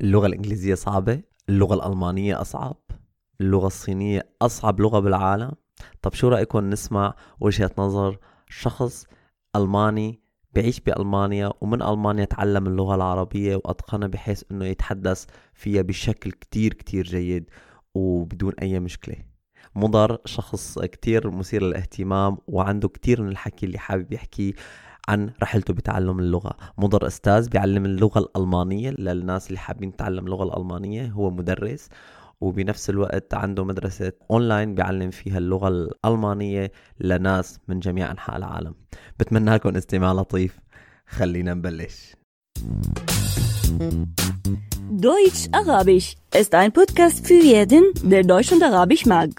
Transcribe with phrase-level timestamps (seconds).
[0.00, 2.76] اللغة الإنجليزية صعبة اللغة الألمانية أصعب
[3.40, 5.52] اللغة الصينية أصعب لغة بالعالم.
[6.02, 9.06] طب شو رأيكم نسمع وجهة نظر شخص
[9.56, 10.20] ألماني
[10.54, 15.24] بعيش بألمانيا ومن ألمانيا تعلم اللغة العربية وأتقنها بحيث أنه يتحدث
[15.54, 17.50] فيها بشكل كتير كتير جيد
[17.94, 19.16] وبدون أي مشكلة.
[19.74, 24.52] مضر شخص كتير مثير للاهتمام وعنده كتير من الحكي اللي حابب يحكيه.
[25.08, 26.56] عن رحلته بتعلم اللغة.
[26.78, 31.06] مضر أستاذ بيعلم اللغة الألمانية للناس اللي حابين تتعلم اللغة الألمانية.
[31.06, 31.88] هو مدرس
[32.40, 38.74] وبنفس الوقت عنده مدرسة أونلاين بيعلم فيها اللغة الألمانية لناس من جميع أنحاء العالم.
[39.20, 40.58] بتمنى لكم استماع لطيف.
[41.06, 42.12] خلينا نبلش.
[45.08, 46.08] Deutsch Arabisch
[46.40, 49.30] ist ein Podcast für jeden, der Deutsch und Arabisch mag.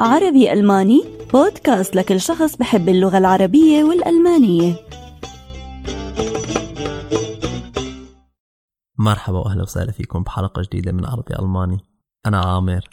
[0.00, 4.74] عربي ألماني بودكاست لكل شخص بحب اللغة العربية والألمانية.
[8.98, 11.78] مرحبا وأهلا وسهلا فيكم بحلقة جديدة من عربي ألماني.
[12.26, 12.88] أنا عامر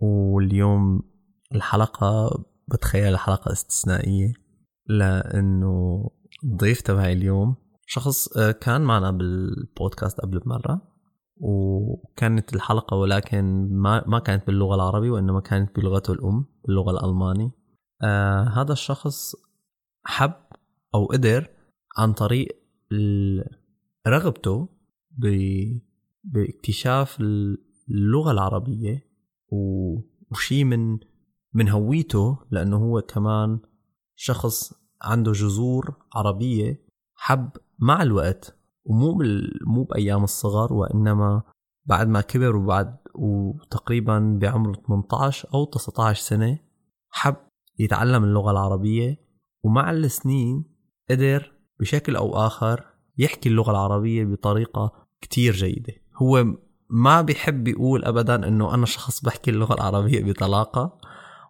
[0.00, 1.02] واليوم
[1.54, 4.32] الحلقة بتخيل حلقة استثنائية
[4.86, 6.04] لأنه
[6.44, 7.56] الضيف تبعي اليوم
[7.86, 10.80] شخص آه، كان معنا بالبودكاست قبل بمرة
[11.36, 17.63] وكانت الحلقة ولكن ما ما كانت باللغة العربية وإنما كانت بلغته الأم باللغة الألماني.
[18.02, 19.34] آه هذا الشخص
[20.04, 20.34] حب
[20.94, 21.48] أو قدر
[21.98, 22.48] عن طريق
[24.06, 24.68] رغبته
[26.24, 27.20] باكتشاف
[27.90, 29.10] اللغة العربية
[29.50, 30.98] وشي من
[31.54, 33.58] من هويته لأنه هو كمان
[34.16, 36.84] شخص عنده جذور عربية
[37.14, 39.18] حب مع الوقت ومو.
[39.66, 41.42] مو بأيام الصغر وإنما
[41.84, 46.58] بعد ما كبر وبعد وتقريبا بعمر 18 أو 19 سنة
[47.10, 47.36] حب
[47.78, 49.16] يتعلم اللغة العربية
[49.62, 50.64] ومع السنين
[51.10, 52.84] قدر بشكل أو آخر
[53.18, 55.92] يحكي اللغة العربية بطريقة كتير جيدة.
[56.22, 56.44] هو
[56.90, 60.98] ما بيحب يقول ابدا إنه أنا شخص بحكي اللغة العربية بطلاقة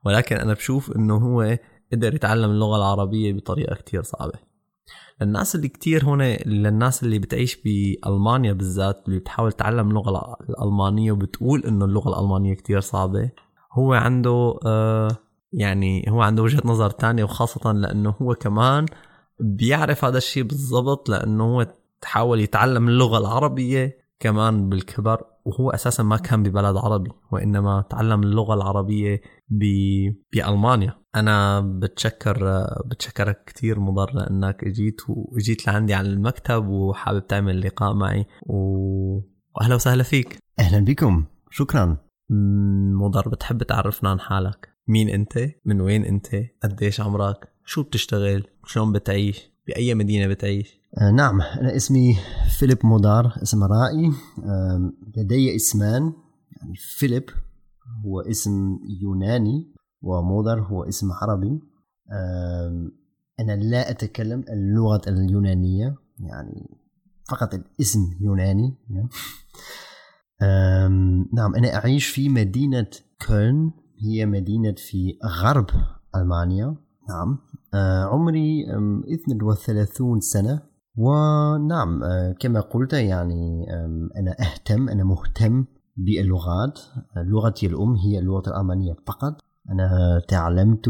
[0.05, 1.59] ولكن أنا بشوف إنه هو
[1.93, 4.55] قدر يتعلم اللغة العربية بطريقة كتير صعبة.
[5.23, 11.65] الناس اللي كتير هون للناس اللي بتعيش بألمانيا بالذات اللي بتحاول تتعلم اللغة الألمانية وبتقول
[11.65, 13.31] إنه اللغة الألمانية كتير صعبة
[13.73, 15.17] هو عنده آه
[15.57, 18.87] يعني هو عنده وجهة نظر تانية وخاصة لأنه هو كمان
[19.41, 21.67] بيعرف هذا الشيء بالضبط لأنه هو
[22.01, 28.55] تحاول يتعلم اللغة العربية كمان بالكبر وهو أساسا ما كان ببلد عربي وإنما تعلم اللغة
[28.55, 29.65] العربية ب...
[30.33, 30.97] بألمانيا.
[31.15, 38.27] أنا بتشكر بتشكرك كثير مضر لانك اجيت واجيت لعندي على المكتب وحابب تعمل لقاء معي
[38.47, 38.57] و...
[39.57, 40.39] واهلا وسهلا فيك.
[40.59, 41.25] أهلا بكم.
[41.51, 41.97] شكرا.
[43.01, 44.74] مضر بتحب تعرفنا عن حالك.
[44.89, 46.29] مين انت؟ من وين انت؟
[46.63, 52.17] قديش عمرك؟ شو بتشتغل؟ شلون بتعيش؟ بأي مدينة بتعيش؟ آه نعم أنا اسمي
[52.59, 54.13] فيليب مودار اسم رائي.
[54.45, 56.13] آه لدي اسمان
[56.57, 57.31] يعني فيليب
[58.05, 61.61] هو اسم يوناني ومودر هو اسم عربي.
[62.13, 62.91] آه
[63.41, 66.71] أنا لا أتكلم اللغة اليونانية يعني
[67.31, 68.75] فقط الاسم يوناني.
[71.35, 72.87] نعم أنا أعيش في مدينة
[73.27, 73.71] كولن.
[73.99, 75.67] هي مدينة في غرب
[76.17, 76.77] ألمانيا.
[77.09, 77.39] نعم.
[77.75, 78.67] آه، عمري
[79.15, 80.63] 32 سنة.
[80.97, 83.67] ونعم آه، كما قلت يعني
[84.17, 85.65] أنا أهتم أنا مهتم
[85.97, 86.81] باللغات.
[87.17, 89.41] لغتي الأم هي اللغة الألمانية فقط.
[89.71, 90.89] أنا تعلمت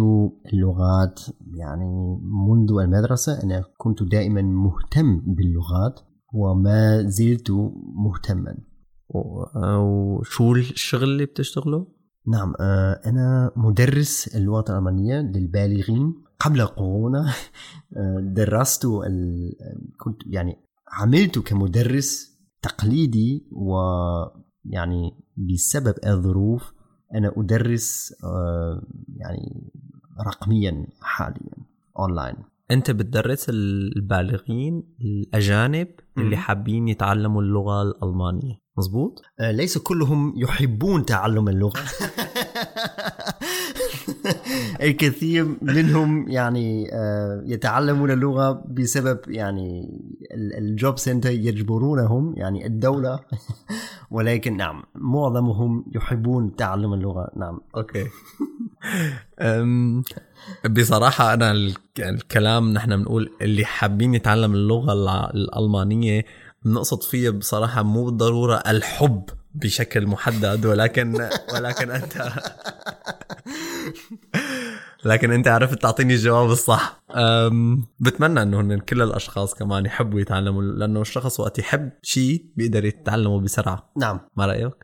[0.52, 1.20] اللغات
[1.54, 3.42] يعني منذ المدرسة.
[3.42, 6.00] أنا كنت دائما مهتم باللغات
[6.32, 7.50] وما زلت
[7.94, 8.56] مهتما.
[9.08, 11.93] وشو الشغل اللي بتشتغله؟
[12.26, 16.14] نعم آه، أنا مدرس اللغة الألمانية للبالغين.
[16.40, 17.32] قبل كورونا
[17.96, 18.86] آه، درست
[19.98, 20.56] كنت يعني
[20.92, 26.72] عملت كمدرس تقليدي ويعني بسبب الظروف
[27.14, 28.82] أنا أدرس آه،
[29.16, 29.72] يعني
[30.26, 31.54] رقميا حاليا
[31.98, 32.36] أونلاين.
[32.70, 38.63] أنت بتدرس البالغين الأجانب اللي حابين يتعلموا اللغة الألمانية.
[38.78, 41.80] مزبوط آه ليس كلهم يحبون تعلم اللغة.
[44.82, 49.98] الكثير منهم يعني آه يتعلمون اللغة بسبب يعني
[50.34, 53.20] ال Jobcenter يجبرونهم يعني الدولة.
[54.10, 57.30] ولكن نعم معظمهم يحبون تعلم اللغة.
[57.36, 57.60] نعم.
[57.76, 58.06] أوكي.
[60.70, 64.92] بصراحة أنا الكلام نحن بنقول اللي حابين يتعلم اللغة
[65.34, 66.24] الألمانية
[66.64, 69.24] بنقصد فيها بصراحة مو بالضرورة الحب
[69.54, 72.32] بشكل محدد ولكن ولكن أنت
[75.04, 77.02] لكن أنت عرفت تعطيني الجواب الصح.
[77.10, 82.84] أم بتمنى إنه هن كل الأشخاص كمان يحبوا يتعلموا لأنه الشخص وقت يحب شيء بيقدر
[82.84, 83.90] يتعلمه بسرعة.
[83.96, 84.20] نعم.
[84.36, 84.74] ما رأيك؟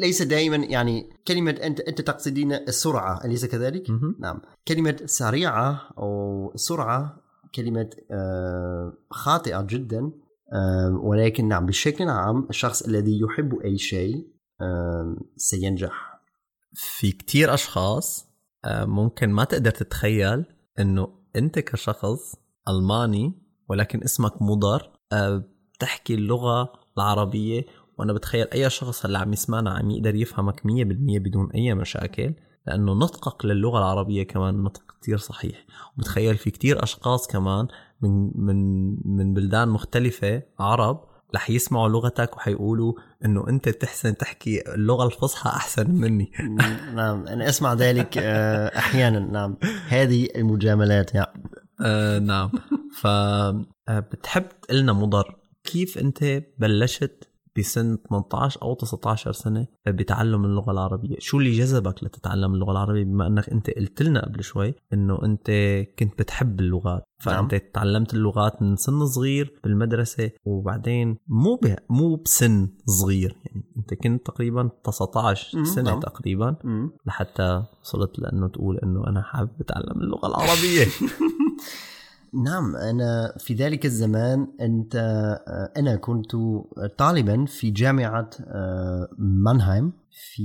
[0.00, 4.16] ليس دائما يعني كلمة أنت أنت تقصدين السرعة أليس كذلك؟ مهم.
[4.20, 4.40] نعم.
[4.68, 7.16] كلمة سريعة أو سرعة
[7.54, 10.10] كلمة آه، خاطئة جدا
[11.02, 14.26] ولكن نعم بشكل عام الشخص الذي يحب أي شيء
[15.36, 16.12] سينجح.
[16.74, 18.32] في كتير أشخاص
[18.64, 20.44] آه، ممكن ما تقدر تتخيل
[20.78, 22.34] إنه أنت كشخص
[22.68, 23.34] ألماني
[23.68, 24.90] ولكن اسمك مضر.
[25.12, 25.44] آه،
[25.74, 27.66] بتحكي اللغة العربية
[27.98, 32.34] وأنا بتخيل أي شخص هلأ عم يسمعنا عم يقدر يفهمك 100% بدون أي مشاكل
[32.66, 35.66] لأنه نطقك للغة العربية كمان نطق كتير صحيح.
[35.96, 37.68] وبتخيل في كتير أشخاص كمان
[38.02, 41.04] من من من بلدان مختلفة عرب
[41.34, 42.94] رح يسمعوا لغتك وحيقولوا
[43.24, 46.32] إنه أنت بتحسن تحكي اللغة الفصحى أحسن مني.
[46.94, 49.56] نعم أنا أسمع ذلك آه، أحيانا نعم.
[49.88, 51.42] هذه المجاملات يعني
[51.80, 52.50] آه نعم.
[53.00, 61.16] ف آه، تقلنا مضر كيف أنت بلشت بسن 18 أو 19 سنة بتعلم اللغة العربية.
[61.18, 65.50] شو اللي جذبك لتتعلم اللغة العربية؟ بما إنك أنت قلت لنا قبل شوي إنه أنت
[65.98, 67.02] كنت بتحب اللغات.
[67.20, 71.76] فأنت تعلمت اللغات من سن صغير بالمدرسة وبعدين مو ب...
[71.90, 73.36] مو بسن صغير.
[73.46, 76.00] يعني أنت كنت تقريبا 19 مم، سنة نعم.
[76.00, 76.90] تقريبا مم.
[77.06, 80.86] لحتى وصلت لأنه تقول إنه أنا حابب أتعلم اللغة العربية.
[82.34, 86.30] نعم أنا في ذلك الزمان أنت آه، أنا كنت
[86.98, 90.42] طالبا في جامعة آه، مانهايم في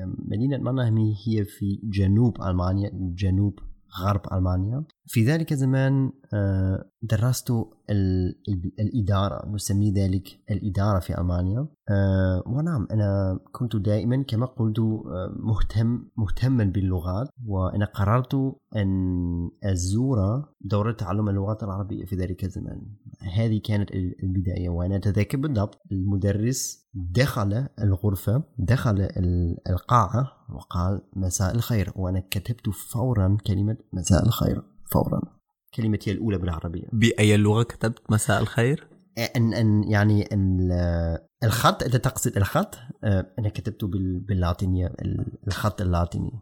[0.00, 3.58] آه، مدينة مانهايم هي في جنوب ألمانيا جنوب
[4.00, 4.84] غرب ألمانيا.
[5.06, 7.50] في ذلك الزمان آه، درست
[7.90, 8.34] ال-
[8.80, 11.68] الإدارة نسمي ذلك الإدارة في ألمانيا.
[11.90, 17.28] آه، ونعم أنا كنت دائما كما قلت آه، مهتم مهتما باللغات.
[17.46, 18.34] وأنا قررت
[18.76, 22.82] أن أزور دورة تعلم اللغات العربية في ذلك الزمان.
[23.34, 24.68] هذه كانت ال- البداية.
[24.68, 31.92] وأنا أتذكر بالضبط المدرس دخل الغرفة دخل ال- القاعة وقال مساء الخير.
[31.96, 34.62] وأنا كتبت فورا كلمة مساء الخير.
[34.94, 35.20] فورا.
[35.74, 36.88] كلمتي الأولى بالعربية.
[36.92, 38.86] بأي لغه كتبت مساء الخير؟
[39.36, 40.58] ان ان يعني ان
[41.44, 42.78] الخط انت تقصد الخط
[43.38, 46.32] أنا كتبته بال- باللاتينية ال- الخط اللاتيني.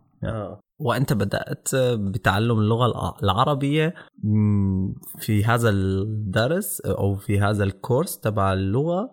[0.80, 3.94] وأنت بدأت بتعلم اللغة الع- العربية
[4.24, 9.10] مم، في هذا الدرس أو في هذا الكورس تبع اللغة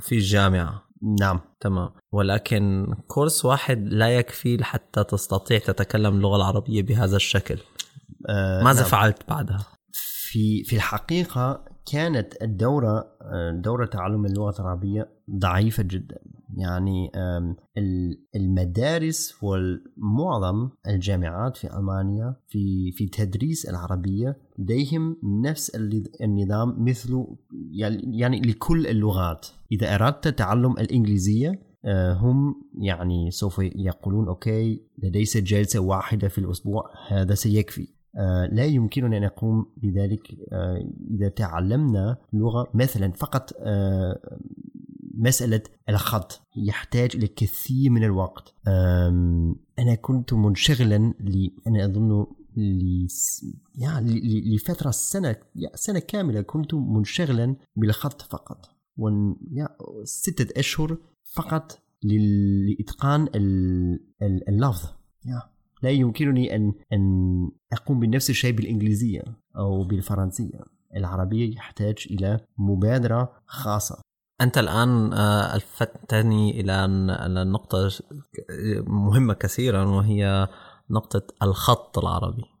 [0.00, 0.82] في الجامعة.
[1.20, 1.40] نعم.
[1.60, 1.90] تمام.
[2.12, 7.58] ولكن كورس واحد لا يكفي لحتى تستطيع تتكلم اللغة العربية بهذا الشكل.
[8.64, 8.90] ماذا نعم.
[8.90, 9.66] فعلت بعدها؟
[10.30, 16.18] في في الحقيقة كانت الدورة آه، دورة تعلم اللغة العربية ضعيفة جدا.
[16.56, 17.10] يعني
[18.36, 27.24] المدارس والمعظم الجامعات في ألمانيا في في تدريس العربية لديهم نفس ال- النظام مثل
[27.72, 29.46] يعني يعني لكل اللغات.
[29.72, 36.90] إذا أردت تعلم الإنجليزية آه، هم يعني سوف يقولون أوكي لديك جلسة واحدة في الأسبوع
[37.08, 37.82] هذا سيكفي.
[37.82, 37.99] آه،
[38.52, 44.38] لا يمكننا أن نقوم بذلك آه، إذا تعلمنا لغه مثلا فقط آه،
[45.14, 48.54] مسألة الخط يحتاج إلى كثير من الوقت.
[49.78, 51.14] أنا كنت منشغلا
[51.84, 52.26] أظن
[52.56, 58.66] لس- يعني ل- لفترة سنة يا- سنة كاملة كنت منشغلا بالخط فقط.
[60.04, 60.98] ستة أشهر
[61.34, 64.88] فقط لإتقان ال- ال- اللفظ.
[65.82, 69.22] لا يمكنني أن أن أقوم بنفس الشيء بالإنجليزية
[69.56, 70.60] أو بالفرنسية.
[70.96, 74.00] العربية يحتاج إلى مبادرة خاصة.
[74.40, 76.84] أنت الآن آه، ألفتني إلى
[77.26, 78.02] إلى نقطة ش-
[78.86, 80.48] مهمة كثيرا وهي
[80.90, 82.44] نقطة الخط العربي.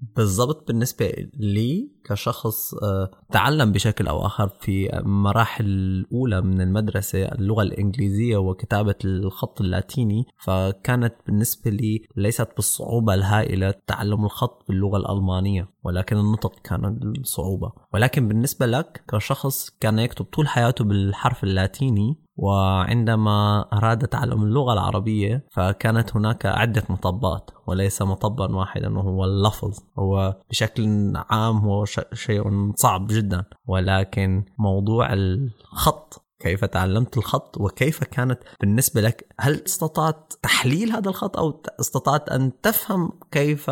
[0.00, 7.62] بالضبط بالنسبة لي كشخص آه، تعلم بشكل أو آخر في مراحل الأولى من المدرسة اللغة
[7.62, 16.16] الإنجليزية وكتابة الخط اللاتيني فكانت بالنسبة لي ليست بالصعوبة الهائلة تعلم الخط باللغة الألمانية ولكن
[16.16, 17.72] النطق كان الصعوبة.
[17.94, 25.44] ولكن بالنسبة لك كشخص كان يكتب طول حياته بالحرف اللاتيني وعندما أراد تعلم اللغة العربية
[25.50, 29.78] فكانت هناك عدة مطبات وليس مطبا واحدا وهو اللفظ.
[29.98, 38.38] هو بشكل عام هو شيء صعب جدا ولكن موضوع الخط كيف تعلمت الخط وكيف كانت
[38.60, 43.70] بالنسبة لك؟ هل استطعت تحليل هذا الخط أو استطعت أن تفهم كيف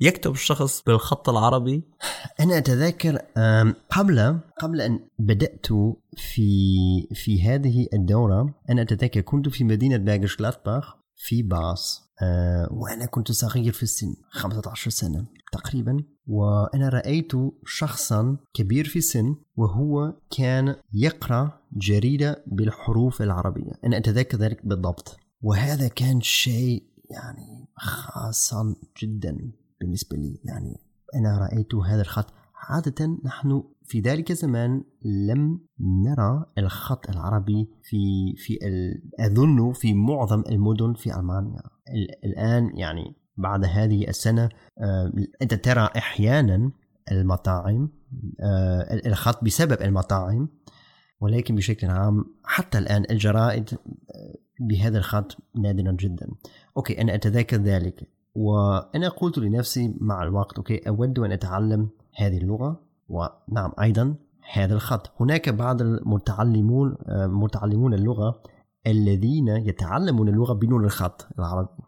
[0.00, 1.82] يكتب الشخص بالخط العربي؟
[2.40, 3.18] أنا أتذكر
[3.90, 5.66] قبل قبل أن بدأت
[6.16, 6.48] في
[7.14, 10.40] في هذه الدورة أنا أتذكر كنت في مدينة باغش
[11.16, 16.04] في باص آه، وأنا كنت صغير في السن 15 سنة تقريبا.
[16.26, 17.32] وأنا رأيت
[17.66, 23.72] شخصا كبير في السن وهو كان يقرأ جريدة بالحروف العربية.
[23.84, 25.16] أنا أتذكر ذلك بالضبط.
[25.42, 30.40] وهذا كان شيء يعني خاصا جدا بالنسبة لي.
[30.44, 30.80] يعني
[31.14, 32.32] أنا رأيت هذا الخط.
[32.68, 38.58] عادة نحن في ذلك الزمان لم نرى الخط العربي في في
[39.20, 41.62] أظن في معظم المدن في ألمانيا.
[42.24, 45.12] الآن يعني بعد هذه السنة آه،
[45.42, 46.70] أنت ترى أحيانا
[47.12, 47.88] المطاعم
[48.40, 50.48] آه، الخط بسبب المطاعم
[51.20, 56.28] ولكن بشكل عام حتى الآن الجرائد آه، بهذا الخط نادرا جدا.
[56.76, 62.80] أوكي أنا أتذكر ذلك وأنا قلت لنفسي مع الوقت أوكي أود أن أتعلم هذه اللغة
[63.08, 64.14] ونعم أيضا
[64.52, 65.12] هذا الخط.
[65.20, 68.42] هناك بعض المتعلمون متعلمون اللغة
[68.86, 71.85] الذين يتعلمون اللغة بدون الخط العربي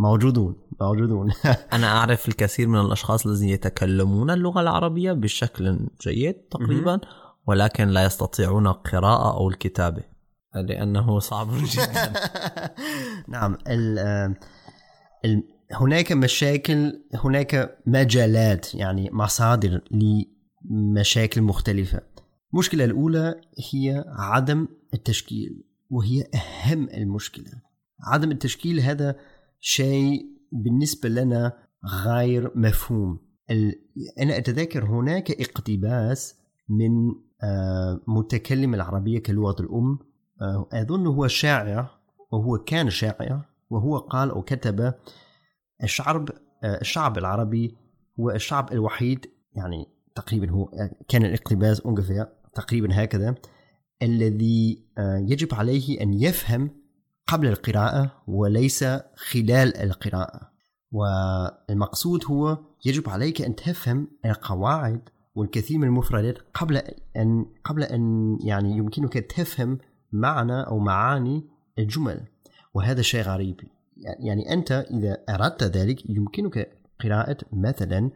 [0.00, 1.32] موجودون موجودون.
[1.72, 7.00] أنا أعرف الكثير من الأشخاص الذين يتكلمون اللغة العربية بشكل جيد تقريبا
[7.46, 10.02] ولكن لا يستطيعون القراءة أو الكتابة
[10.54, 12.12] لأنه صعب جدا.
[13.28, 13.98] نعم ال
[15.24, 15.42] ال
[15.72, 19.80] هناك مشاكل هناك مجالات يعني مصادر
[20.70, 22.00] لمشاكل مختلفة.
[22.52, 23.40] المشكلة الأولى
[23.72, 27.52] هي عدم التشكيل وهي أهم المشكلة.
[28.06, 29.16] عدم التشكيل هذا
[29.60, 31.52] شيء بالنسبة لنا
[32.04, 33.18] غير مفهوم.
[34.20, 36.34] أنا أتذكر هناك اقتباس
[36.68, 36.90] من
[37.42, 39.98] آه، متكلم العربية كلغة الأم.
[40.42, 41.90] آه، أظن هو شاعر
[42.32, 44.94] وهو كان شاعر وهو قال أو كتب
[45.82, 46.30] الشعب
[46.64, 47.76] آه، الشعب العربي
[48.20, 50.70] هو الشعب الوحيد يعني تقريبا هو
[51.08, 51.82] كان الاقتباس
[52.54, 53.34] تقريبا هكذا
[54.02, 54.84] الذي
[55.28, 56.70] يجب عليه أن يفهم
[57.30, 58.84] قبل القراءة وليس
[59.16, 60.50] خلال القراءة.
[60.92, 65.00] والمقصود هو يجب عليك أن تفهم القواعد
[65.34, 66.76] والكثير من المفردات قبل
[67.16, 69.78] أن قبل أن يعني يمكنك تفهم
[70.12, 72.26] معنى أو معاني الجمل.
[72.74, 73.60] وهذا شيء غريب.
[73.96, 76.72] يعني أنت إذا أردت ذلك يمكنك
[77.04, 78.10] قراءة مثلا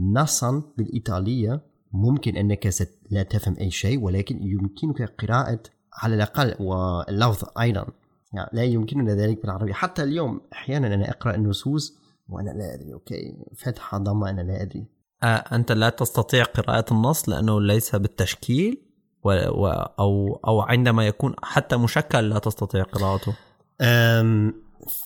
[0.00, 1.60] نصا بالإيطالية.
[1.92, 2.70] ممكن أنك
[3.10, 5.60] لا تفهم أي شيء ولكن يمكنك قراءة
[5.92, 7.86] على الأقل واللفظ أيضا.
[8.36, 9.72] يعني لا يمكننا ذلك بالعربية.
[9.72, 14.86] حتى اليوم أحيانا أنا أقرأ النصوص وأنا لا أدري أوكي فتحة ضمة أنا لا أدري.
[15.22, 18.82] آه أنت لا تستطيع قراءة النص لأنه ليس بالتشكيل
[19.24, 19.28] و...
[19.30, 19.66] و...
[19.68, 23.36] أو أو عندما يكون حتى مشكل لا تستطيع قراءته.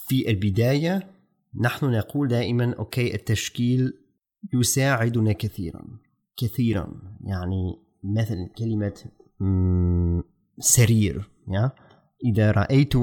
[0.07, 1.07] في البداية
[1.61, 3.93] نحن نقول دائما أوكي التشكيل
[4.53, 5.81] يساعدنا كثيرا
[6.37, 6.93] كثيرا.
[7.23, 8.93] يعني مثلا كلمة
[10.59, 11.71] سرير يا
[12.25, 12.93] إذا رأيت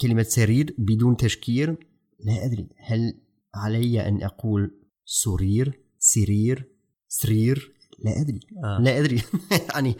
[0.00, 1.76] كلمة سرير بدون تشكيل
[2.24, 3.14] لا أدري هل
[3.54, 6.70] علي أن أقول سرير سرير
[7.08, 7.72] سرير؟
[8.04, 8.40] لا أدري.
[8.64, 8.78] آه.
[8.80, 9.22] لا أدري.
[9.74, 9.96] يعني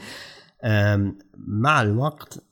[1.36, 2.44] مع الوقت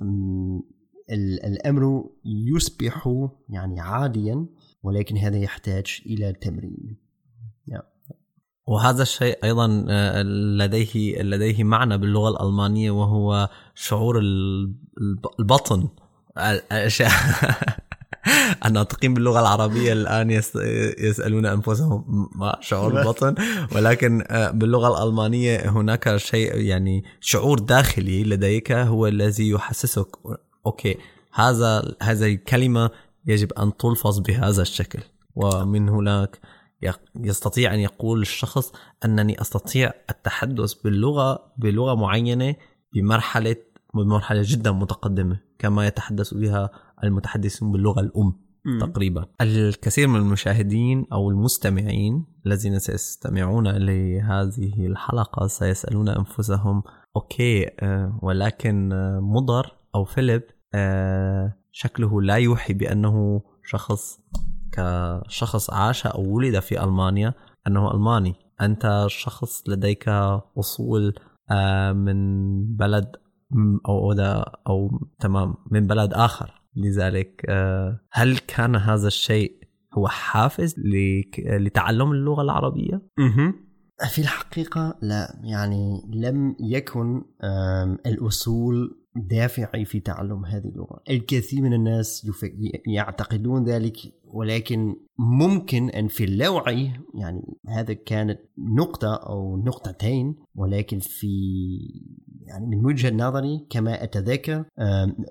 [1.44, 3.08] الأمر يصبح
[3.48, 4.46] يعني عاديا
[4.82, 6.96] ولكن هذا يحتاج إلى تمرين.
[8.68, 14.20] وهذا الشيء أيضا آه، لديه لديه معنى باللغة الألمانية وهو شعور
[15.38, 15.88] البطن.
[16.38, 17.10] الأشياء.
[18.66, 20.30] الناطقين باللغة العربية الآن
[20.98, 23.34] يسألون أنفسهم ما شعور البطن.
[23.74, 30.08] ولكن آه، باللغة الألمانية هناك شيء يعني شعور داخلي لديك هو الذي يحسسك
[30.66, 30.96] أوكي
[31.32, 32.90] هذا هذه الكلمة
[33.26, 34.98] يجب أن تلفظ بهذا الشكل.
[35.34, 36.38] ومن هناك
[37.16, 38.72] يستطيع أن يقول الشخص
[39.04, 42.54] أنني أستطيع التحدث باللغة بلغة معينة
[42.94, 43.56] بمرحلة
[43.94, 46.70] بمرحله جدا متقدمة كما يتحدث بها
[47.04, 48.32] المتحدثون باللغة الأم
[48.64, 48.78] م.
[48.78, 56.82] تقريبا الكثير من المشاهدين أو المستمعين الذين سيستمعون لهذه الحلقة سيسألون أنفسهم
[57.16, 60.42] okay آه، ولكن آه، مضر أو فيليب
[60.74, 64.20] آه، شكله لا يوحي بأنه شخص
[64.72, 67.34] كشخص عاش أو ولد في ألمانيا
[67.66, 70.08] أنه ألماني أنت شخص لديك
[70.58, 71.14] أصول
[71.50, 73.16] آه، من بلد
[73.88, 74.12] أو
[74.66, 74.90] أو
[75.20, 76.58] تمام من بلد آخر.
[76.76, 79.58] لذلك آه، هل كان هذا الشيء
[79.94, 80.74] هو حافز
[81.48, 83.02] لتعلم اللغة العربية؟
[84.08, 85.40] في الحقيقة لا.
[85.42, 87.22] يعني لم يكن
[88.06, 91.02] الأصول دافعي في تعلم هذه اللغة.
[91.10, 92.30] الكثير من الناس
[92.86, 101.28] يعتقدون ذلك ولكن ممكن أن في اللاوعي يعني هذا كانت نقطة أو نقطتين ولكن في
[102.48, 104.64] يعني من وجهة نظري كما أتذكر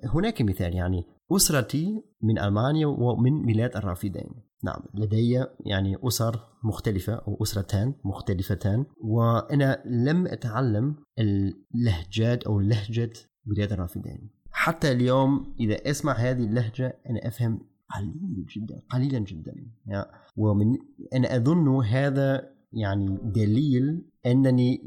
[0.04, 4.30] هناك مثال يعني أسرتي من ألمانيا ومن بلاد الرافدين.
[4.64, 13.14] نعم لدي يعني أسر مختلفة أو أسرتان مختلفتان وأنا لم أتعلم اللهجات أو لهجة
[13.46, 14.30] بلاد الرافدين.
[14.52, 17.60] حتى اليوم إذا أسمع هذه اللهجة أنا أفهم
[17.96, 19.54] قليل جدا قليلا جدا.
[19.86, 20.06] يعني
[20.38, 20.78] ومن
[21.14, 24.82] أنا أظن هذا يعني دليل أنني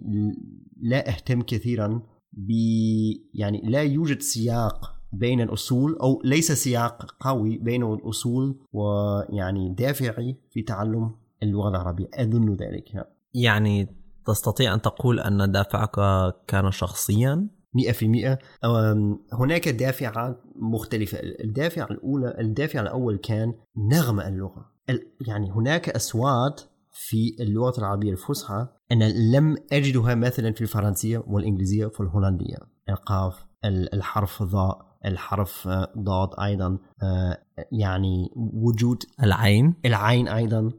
[0.80, 2.50] لا أهتم كثيرا ب
[3.34, 10.62] يعني لا يوجد سياق بين الأصول أو ليس سياق قوي بين الأصول ويعني دافعي في
[10.62, 12.08] تعلم اللغة العربية.
[12.14, 13.08] أظن ذلك.
[13.34, 13.88] يعني
[14.26, 15.96] تستطيع أن تقول أن دافعك
[16.46, 18.38] كان شخصيا؟ مئة في مئة
[19.32, 21.18] هناك دافعات مختلفة.
[21.22, 24.70] الدافع الأولى الدافع الأول كان نغمة اللغة.
[25.26, 26.60] يعني هناك أصوات
[26.92, 29.04] في اللغة العربية الفصحى أنا
[29.36, 32.56] لم أجدها مثلا في الفرنسية والإنجليزية والهولندية
[32.88, 35.68] القاف الحرف ضاء الحرف
[35.98, 36.78] ضاد أيضا
[37.72, 39.74] يعني وجود العين.
[39.84, 40.70] العين أيضا.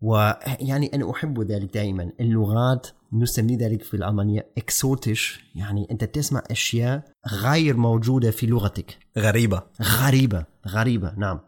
[0.00, 2.12] ويعني أنا أحب ذلك دائما.
[2.20, 8.98] اللغات نسمي ذلك في الألمانية اكسوتش يعني أنت تسمع أشياء غير موجودة في لغتك.
[9.18, 9.62] غريبة.
[9.82, 11.36] غريبة غريبة نعم.
[11.36, 11.40] آه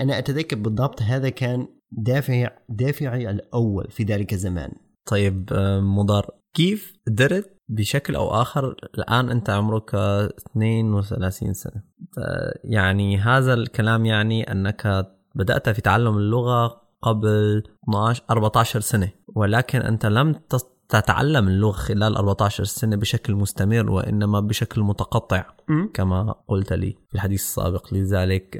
[0.00, 4.72] أنا أتذكر بالضبط هذا كان دافع دافعي الأول في ذلك الزمان.
[5.06, 5.50] طيب
[5.82, 6.30] مضار.
[6.54, 11.82] كيف قدرت بشكل أو آخر؟ الآن أنت عمرك 32 سنة.
[12.64, 20.06] يعني هذا الكلام يعني أنك بدأت في تعلم اللغة قبل 12 14 سنة ولكن أنت
[20.06, 20.34] لم
[20.90, 25.44] تتعلم اللغة خلال 14 سنة بشكل مستمر وإنما بشكل متقطع
[25.94, 27.94] كما قلت لي في الحديث السابق.
[27.94, 28.56] لذلك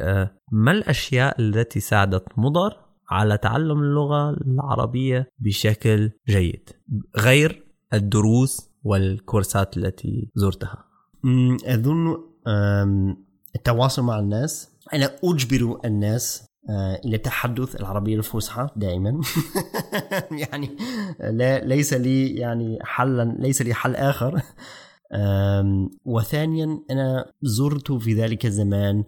[0.53, 2.77] ما الأشياء التي ساعدت مضر
[3.11, 6.71] على تعلم اللغة العربية بشكل جيد؟
[7.17, 10.85] غير الدروس والكورسات التي زرتها.
[11.65, 12.17] أظن
[13.57, 16.50] التواصل مع الناس أنا أجبر الناس
[17.05, 19.21] إلى تحدث العربية الفصحى دائما
[20.51, 20.69] يعني
[21.21, 24.43] لا ليس لي يعني حلا ليس لي حل آخر.
[26.05, 29.05] وثانيا أنا زرت في ذلك الزمان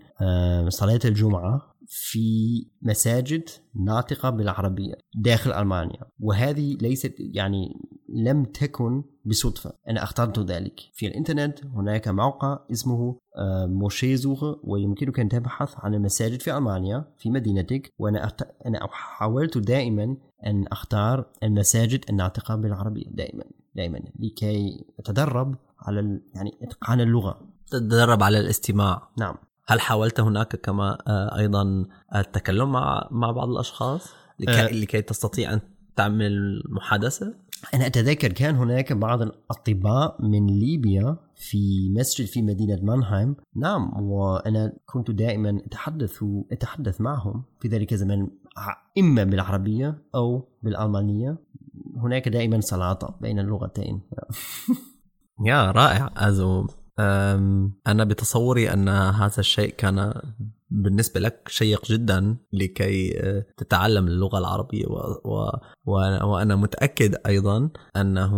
[0.68, 6.00] صلاة الجمعة في مساجد ناطقة بالعربية داخل ألمانيا.
[6.20, 7.80] وهذه ليست يعني
[8.12, 9.72] لم تكن بصدفة.
[9.88, 10.80] أنا اخترت ذلك.
[10.92, 13.18] في الإنترنت هناك موقع اسمه
[13.66, 17.92] موشيزوغ ويمكنك أن تبحث عن المساجد في ألمانيا في مدينتك.
[17.98, 18.42] وأنا أخت...
[18.66, 23.44] أنا حاولت دائما أن أختار المساجد الناطقة بالعربية دائما
[23.74, 27.40] دائما لكي أتدرب على يعني إتقان اللغة.
[27.70, 29.08] تتدرب على الاستماع.
[29.18, 29.34] نعم.
[29.66, 30.98] هل حاولت هناك كما
[31.38, 34.68] أيضا التكلم مع مع بعض الأشخاص؟ لكي, أه.
[34.68, 35.60] لكي تستطيع أن
[35.96, 37.34] تعمل محادثة؟
[37.74, 43.36] أنا أتذكر كان هناك بعض الأطباء من ليبيا في مسجد في مدينة مانهايم.
[43.56, 47.44] نعم وأنا كنت دائما اتحدث أتحدث معهم.
[47.60, 48.30] في ذلك الزمان
[48.98, 51.38] إما بالعربية أو بالألمانية.
[51.96, 54.00] هناك دائما سلاطة بين اللغتين.
[55.48, 56.66] يا رائع أزو
[57.86, 60.12] أنا بتصوري أن هذا الشيء كان
[60.72, 63.22] بالنسبة لك شيق جدا لكي
[63.56, 64.86] تتعلم اللغة العربية.
[64.86, 65.20] و...
[65.24, 65.50] و...
[66.24, 68.34] وأنا متأكد أيضا أنه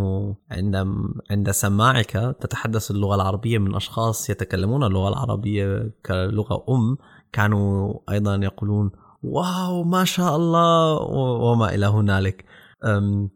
[0.51, 0.87] عند
[1.31, 6.97] عند سماعك تتحدث اللغة العربية من أشخاص يتكلمون اللغة العربية كلغة أم.
[7.33, 8.90] كانوا أيضا يقولون
[9.23, 11.03] واو ما شاء الله.
[11.42, 12.44] وما إلى هنالك.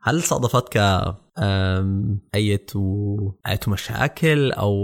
[0.03, 0.77] هل صادفتك
[2.35, 2.59] أي
[3.47, 4.75] أي مشاكل أو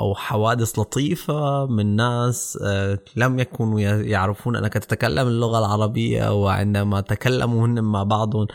[0.00, 2.58] أو حوادث لطيفة من ناس
[3.16, 8.46] لم يكونوا يعرفون أنك تتكلم اللغة العربية وعندما تكلموا هن مع بعضهم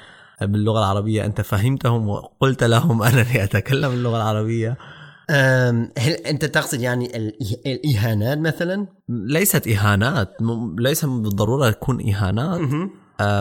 [0.42, 4.78] باللغة العربية أنت فهمتهم وقلت لهم أنني أتكلم اللغة العربية؟
[5.98, 7.34] هل أنت تقصد يعني
[7.66, 10.38] الإهانات مثلا؟ ليست إهانات
[10.78, 12.90] ليس بالضرورة تكون إهانات.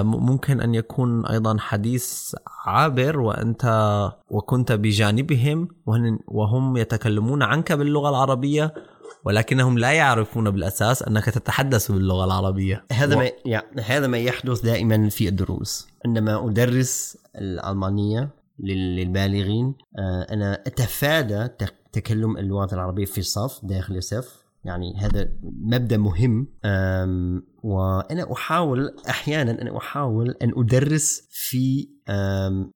[0.02, 2.34] ممكن أن يكون أيضا حديث
[2.66, 3.64] عابر وأنت
[4.30, 5.68] وكنت بجانبهم
[6.28, 8.74] وهم يتكلمون عنك باللغة العربية
[9.24, 12.84] ولكنهم لا يعرفون بالأساس أنك تتحدث باللغة العربية.
[12.92, 13.18] هذا و...
[13.18, 15.88] ما يعني هذا ما يحدث دائما في الدروس.
[16.04, 19.74] عندما أدرس الألمانية للبالغين
[20.30, 21.48] أنا أتفادى
[21.92, 26.48] تكلم اللغة العربية في الصف داخل الصف يعني هذا مبدأ مهم.
[27.62, 31.88] وأنا أحاول أحيانا أنا أحاول أن أدرس في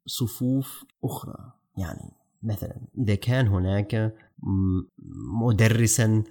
[0.07, 1.53] صفوف أخرى.
[1.79, 4.15] يعني مثلا إذا كان هناك
[5.43, 6.23] مدرسا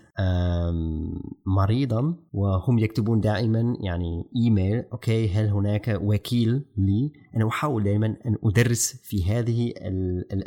[1.46, 8.36] مريضا وهم يكتبون دائما يعني إيميل أوكي هل هناك وكيل لي؟ أنا أحاول دائما أن
[8.44, 9.74] أدرس في هذه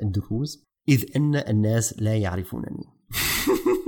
[0.03, 2.85] الدروس إذ أن الناس لا يعرفونني.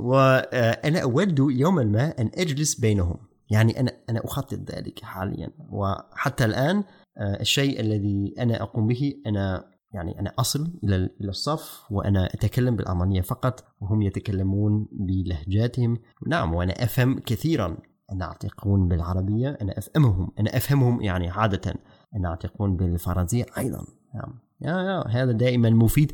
[0.00, 3.16] وأنا أود يوما ما أن أجلس بينهم.
[3.50, 5.50] يعني أنا أنا أخطط ذلك حاليا.
[5.70, 6.84] وحتى الآن
[7.18, 12.76] آه، الشيء الذي أنا أقوم به أنا يعني أنا أصل إلى إلى الصف وأنا أتكلم
[12.76, 15.98] بالألمانية فقط وهم يتكلمون بلهجاتهم.
[16.26, 17.76] نعم وأنا أفهم كثيرا.
[18.12, 21.74] ينطقون بالعربية أنا أفهمهم أنا أفهمهم يعني عادة.
[22.14, 23.86] ينطقون بالفرنسية أيضا.
[24.14, 24.38] نعم.
[24.60, 26.12] يا يا هذا دائما مفيد.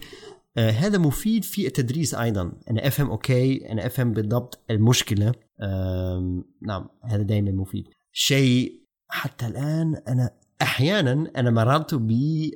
[0.58, 2.52] هذا مفيد في التدريس أيضا.
[2.70, 5.32] أنا أفهم okay أنا أفهم بالضبط المشكلة.
[5.62, 7.88] آم، نعم هذا دائما مفيد.
[8.12, 10.30] شيء حتى الآن أنا
[10.62, 12.10] أحيانا أنا مررت ب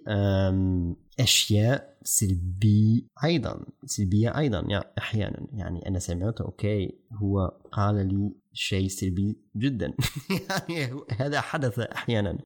[0.08, 5.46] آم، أشياء سلبية أيضا سلبية أيضا يعني أحيانا.
[5.52, 9.94] يعني أنا سمعت okay هو قال لي شيء سلبي جدا.
[10.68, 12.38] يعني هذا حدث أحيانا.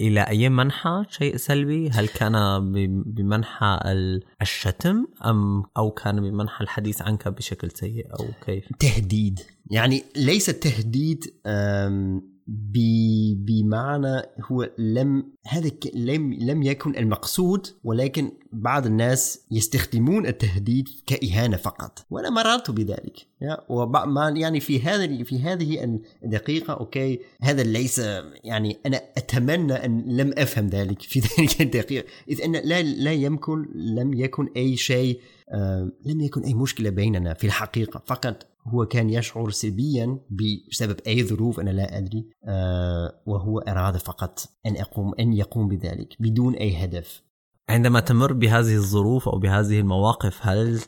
[0.00, 2.32] إلى أي منحى شيء سلبي؟ هل كان
[3.06, 9.40] بمنحى ال- الشتم أم أو كان بمنحى الحديث عنك بشكل سيء أو كيف؟ تهديد.
[9.70, 20.26] يعني ليس ب- بمعنى هو لم هذا لم لم يكن المقصود ولكن بعض الناس يستخدمون
[20.26, 22.06] التهديد كإهانة فقط.
[22.10, 23.26] وأنا مررت بذلك.
[24.36, 27.98] يعني في هذا في هذه الدقيقة أوكي هذا ليس
[28.44, 32.06] يعني أنا أتمنى أن لم أفهم ذلك في ذلك الدقيقة.
[32.28, 35.20] إذ أن لا لا يمكن لم يكن أي شيء
[36.04, 38.02] لم يكن أي مشكلة بيننا في الحقيقة.
[38.06, 44.48] فقط هو كان يشعر سلبيا بسبب أي ظروف أنا لا أدري آه، وهو أراد فقط
[44.66, 47.22] أن أقوم أن يقوم بذلك بدون أي هدف.
[47.68, 50.80] عندما تمر بهذه الظروف أو بهذه المواقف هل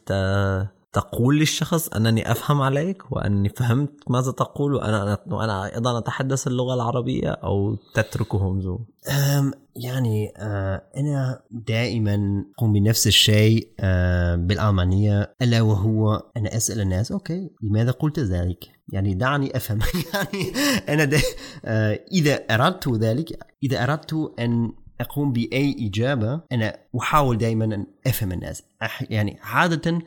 [0.92, 7.29] تقول للشخص أنني أفهم عليك واني فهمت ماذا تقول وأنا وأنا أيضا أتحدث اللغة العربية
[7.31, 16.57] أو تتركهم أم يعني آه أنا دائما أقوم بنفس الشيء آه بالألمانية ألا وهو أنا
[16.57, 19.79] أسأل الناس أوكي لماذا قلت ذلك؟ يعني دعني أفهم.
[20.14, 20.53] يعني
[20.88, 21.18] أنا
[21.64, 28.33] آه إذا أردت ذلك إذا أردت أن أقوم بأي إجابة أنا أحاول دائما أن أفهم
[28.33, 28.62] الناس.
[29.11, 30.01] يعني عادة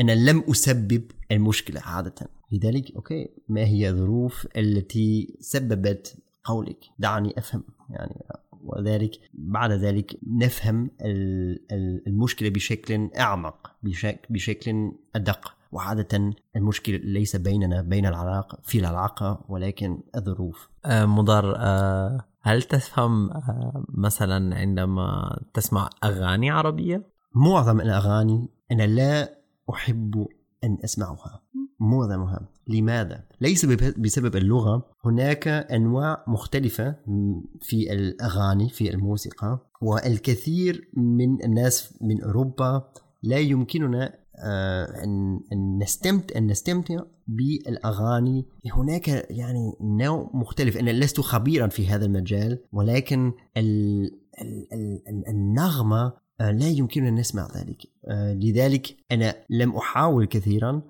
[0.00, 1.02] أنا لم أسبب
[1.32, 2.14] المشكلة عادة.
[2.52, 7.64] لذلك أوكي ما هي الظروف التي سببت قولك؟ دعني أفهم.
[7.90, 8.24] يعني
[8.64, 15.54] وذلك بعد ذلك نفهم ال- ال- المشكلة بشكل أعمق بشك- بشكل أدق.
[15.72, 20.68] وعادة المشكلة ليس بيننا بين العلاقة في العلاقة ولكن الظروف.
[20.84, 27.02] آه، مضر آه، هل تفهم آه، مثلا عندما تسمع أغاني عربية؟
[27.34, 30.26] معظم الأغاني أنا لا أحب
[30.64, 31.42] أن أسمعها.
[31.80, 34.86] معظمها لماذا؟ ليس بب- بسبب اللغة.
[35.04, 36.96] هناك أنواع مختلفة
[37.60, 42.84] في الأغاني في الموسيقى والكثير من الناس من أوروبا
[43.22, 46.96] لا يمكننا آه، أن نستمتع أن نستمتع
[47.26, 48.46] بالأغاني.
[48.74, 50.76] هناك يعني نوع مختلف.
[50.76, 54.02] أنا لست خبيرا في هذا المجال ولكن ال
[54.42, 54.66] ال
[55.08, 56.12] ال النغمة
[56.50, 60.82] لا يمكننا أن نسمع ذلك آه، لذلك أنا لم أحاول كثيرا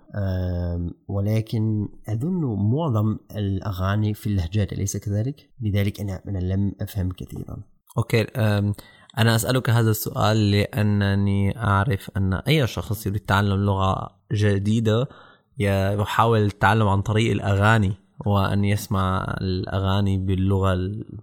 [1.08, 7.56] ولكن أظن معظم الأغاني في اللهجات أليس كذلك؟ لذلك أنا أنا لم أفهم كثيرا
[7.98, 8.72] أوكي أم،
[9.18, 15.08] أنا أسألك هذا السؤال لأنني أعرف أن أي شخص يريد تعلم لغة جديدة
[15.58, 17.92] ي- يحاول التعلم عن طريق الأغاني
[18.26, 20.74] وأن يسمع الأغاني باللغة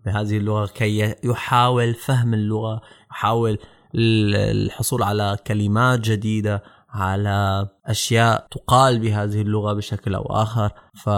[0.06, 3.58] بهذه اللغة كي يحاول فهم اللغة يحاول
[3.96, 10.72] الحصول على كلمات جديدة على أشياء تقال بهذه اللغة بشكل أو آخر.
[11.04, 11.10] ف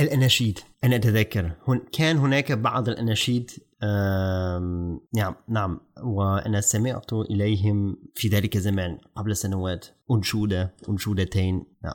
[0.00, 1.52] الأناشيد أنا أتذكر.
[1.68, 3.50] هن كان هناك بعض الأناشيد
[3.82, 5.80] آم، نعم نعم.
[6.04, 9.86] وأنا سمعت إليهم في ذلك الزمان قبل سنوات.
[10.10, 11.64] أنشودة أنشودتين.
[11.84, 11.94] نعم.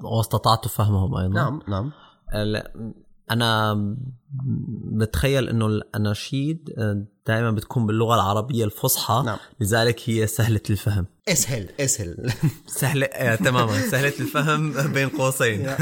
[0.00, 1.34] واستطعت فهمهم أيضا.
[1.34, 1.92] نعم نعم.
[3.30, 3.74] أنا
[4.84, 6.70] بتخيل إنه الأناشيد
[7.26, 9.22] دائما بتكون باللغة العربية الفصحى.
[9.26, 9.38] نعم.
[9.60, 11.06] لذلك هي سهلة الفهم.
[11.28, 12.32] أسهل أسهل.
[12.66, 13.80] سهلة آه، تماما.
[13.80, 15.66] سهلة الفهم بين قوسين.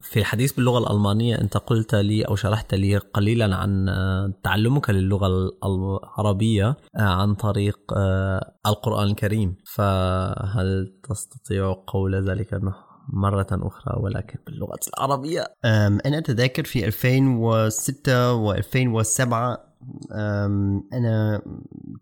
[0.00, 5.26] في الحديث باللغة الألمانية أنت قلت لي أو شرحت لي قليلا عن آه، تعلمك للغة
[5.64, 9.56] العربية آه، عن طريق آه، القرآن الكريم.
[9.74, 12.74] فهل تستطيع قول ذلك أنه
[13.08, 15.44] مرة أخرى ولكن باللغة العربية.
[15.64, 19.32] أنا أتذكر في 2006 و2007
[20.92, 21.42] أنا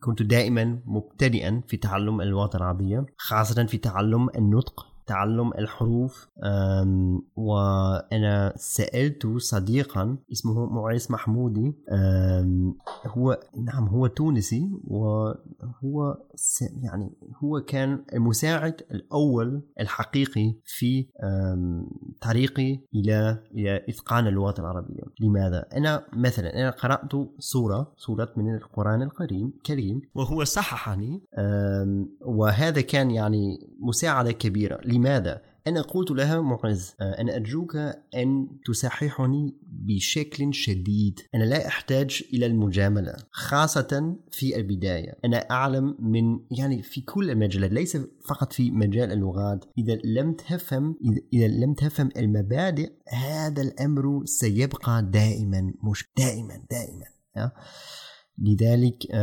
[0.01, 4.87] كنت دائما مبتدئا في تعلم اللغة العربية خاصة في تعلم النطق.
[5.09, 6.29] تعلم الحروف
[7.37, 11.75] وأنا سألت صديقا اسمه معيس محمودي
[13.07, 16.17] هو نعم هو تونسي وهو
[16.83, 17.13] يعني
[17.45, 21.07] هو كان المساعد الأول الحقيقي في
[22.21, 29.03] طريقي إلى إلى إتقان اللغة العربية لماذا؟ أنا مثلا أنا قرأت سورة سورة من القرآن
[29.03, 31.23] الكريم كريم وهو صححني
[32.21, 37.77] وهذا كان يعني مساعدة كبيرة لماذا؟ أنا قلت لها معز آه، أنا أرجوك
[38.17, 46.39] أن تصححني بشكل شديد أنا لا أحتاج إلى المجاملة خاصة في البداية أنا أعلم من
[46.59, 47.97] يعني في كل المجالات ليس
[48.29, 50.97] فقط في مجال اللغات إذا لم تفهم
[51.35, 57.05] إذا- لم تفهم المبادئ هذا الأمر سيبقى دائما مش دائما دائما
[57.37, 57.53] آه.
[58.39, 59.15] لذلك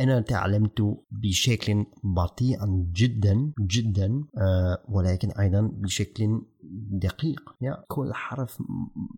[0.00, 6.42] أنا تعلمت بشكل بطيئا جدا جدا آه، ولكن أيضا بشكل
[6.90, 8.62] دقيق يعني كل حرف.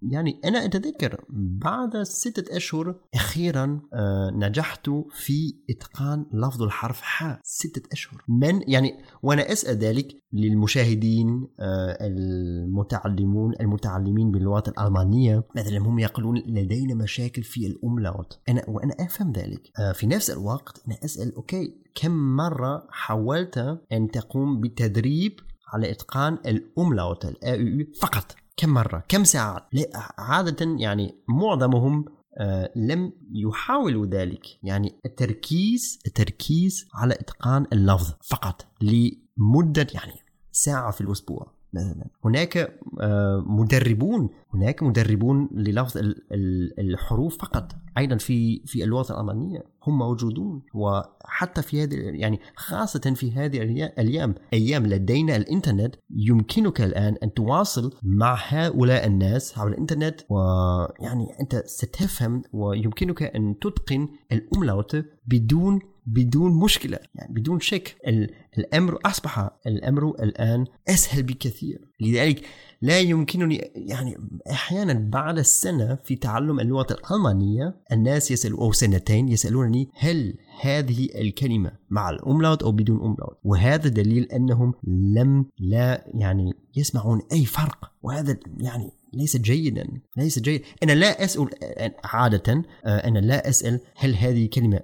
[0.02, 1.24] يعني أنا أتذكر
[1.62, 7.40] بعد ستة أشهر أخيرا آه، نجحت في إتقان لفظ الحرف ح.
[7.44, 8.22] ستة أشهر.
[8.28, 15.44] من؟ يعني وأنا أسأل ذلك للمشاهدين آه، المتعلمون المتعلمين باللغة الألمانية.
[15.57, 19.70] مثلا هم يقولون لدينا مشاكل في الأملاوت أنا وأنا أفهم ذلك.
[19.78, 25.40] آه، في نفس الوقت أنا أسأل أوكي كم مرة حاولت أن تقوم بتدريب
[25.72, 28.37] على إتقان الأملاوت الأ فقط.
[28.56, 29.68] كم مرة؟ كم ساعة
[30.18, 32.04] عادة يعني معظمهم
[32.38, 34.46] آه، لم يحاولوا ذلك.
[34.62, 40.12] يعني التركيز التركيز على إتقان اللفظ فقط لمدة يعني
[40.52, 41.62] ساعة في الأسبوع.
[42.24, 47.72] هناك آه، مدربون هناك مدربون للفظ ال- ال- الحروف فقط.
[47.98, 50.62] أيضا في في اللغة الألمانية هم موجودون.
[50.74, 57.94] وحتى في هذه يعني خاصة في هذه الأيام أيام لدينا الإنترنت يمكنك الآن أن تواصل
[58.02, 60.20] مع هؤلاء الناس على الإنترنت.
[60.30, 68.98] ويعني أنت ستفهم ويمكنك أن تتقن الاملاوت بدون بدون مشكلة يعني بدون شك ال- الأمر
[69.06, 71.88] أصبح الأمر الآن أسهل بكثير.
[72.00, 72.42] لذلك
[72.82, 74.16] لا يمكنني يعني
[74.50, 81.72] أحيانا بعد السنة في تعلم اللغة الألمانية الناس يسالوا أو سنتين يسألونني هل هذه الكلمة
[81.90, 87.92] مع الاملاوت أو بدون املاوت وهذا دليل أنهم لم لا يعني يسمعون أي فرق.
[88.02, 90.62] وهذا يعني ليس جيدا ليس جيد.
[90.82, 91.48] أنا لا أسأل
[92.04, 94.80] عادة آه، أنا لا أسأل هل هذه كلمة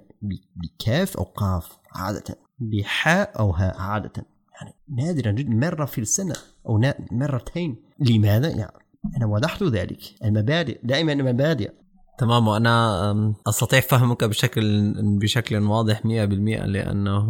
[0.55, 2.23] بكاف أو قاف عادة
[2.59, 4.25] بحاء أو هاء عادة.
[4.61, 6.35] يعني نادرا جدا مرة في السنة
[6.67, 7.75] أو نا- مرتين.
[7.99, 8.71] لماذا؟ يعني
[9.17, 9.99] أنا وضحت ذلك.
[10.25, 11.71] المبادئ دائما المبادئ
[12.17, 17.27] تمام وأنا أستطيع فهمك بشكل بشكل واضح 100% لأنه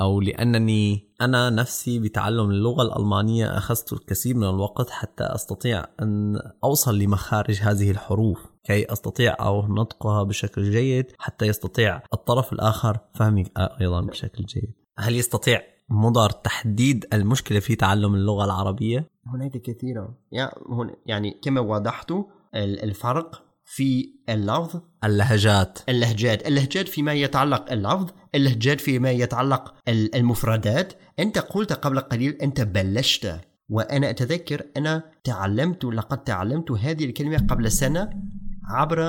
[0.00, 6.98] أو لأنني أنا نفسي بتعلم اللغة الألمانية أخذت الكثير من الوقت حتى أستطيع أن أوصل
[6.98, 8.46] لمخارج هذه الحروف.
[8.68, 13.44] كي أستطيع أو نطقها بشكل جيد حتى يستطيع الطرف الآخر فهمي
[13.80, 14.72] أيضا بشكل جيد.
[14.98, 19.56] هل يستطيع مضر تحديد المشكلة في تعلم اللغة العربية؟ هناك
[20.70, 24.80] هن- يعني كما وضحت ال- الفرق في اللفظ.
[25.04, 25.78] اللهجات.
[25.88, 26.46] اللهجات.
[26.48, 30.92] اللهجات فيما يتعلق اللفظ اللهجات فيما يتعلق ال- المفردات.
[31.18, 37.70] أنت قلت قبل قليل أنت بلشت وأنا أتذكر أنا تعلمت لقد تعلمت هذه الكلمة قبل
[37.72, 38.10] سنة.
[38.68, 39.00] عبر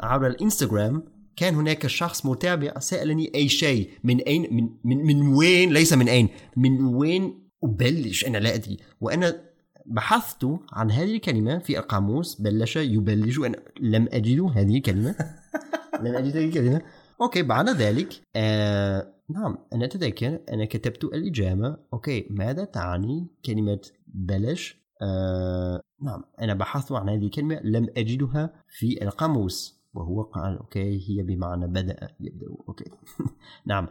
[0.00, 1.02] عبر الانستغرام
[1.36, 3.90] كان هناك شخص متابع سألني أي شيء.
[4.04, 6.28] من أين؟ من من, من وين؟ ليس من أين.
[6.56, 8.76] من وين أبلش؟ أنا لا أدري.
[9.00, 9.40] وأنا
[9.86, 12.40] بحثت عن هذه الكلمة في القاموس.
[12.40, 15.14] بلش يبلش أنا لم أجد هذه الكلمة.
[16.04, 16.82] لم أجد هذه الكلمة.
[17.20, 21.76] okay بعد ذلك آه نعم أنا أتذكر أنا كتبت الإجابة.
[21.92, 29.02] okay ماذا تعني كلمة بلش؟ آه نعم أنا بحثت عن هذه الكلمة لم أجدها في
[29.02, 29.84] القاموس.
[29.94, 32.46] وهو قال okay هي بمعنى بدأ يبدأ.
[32.68, 32.84] okay.
[33.66, 33.88] نعم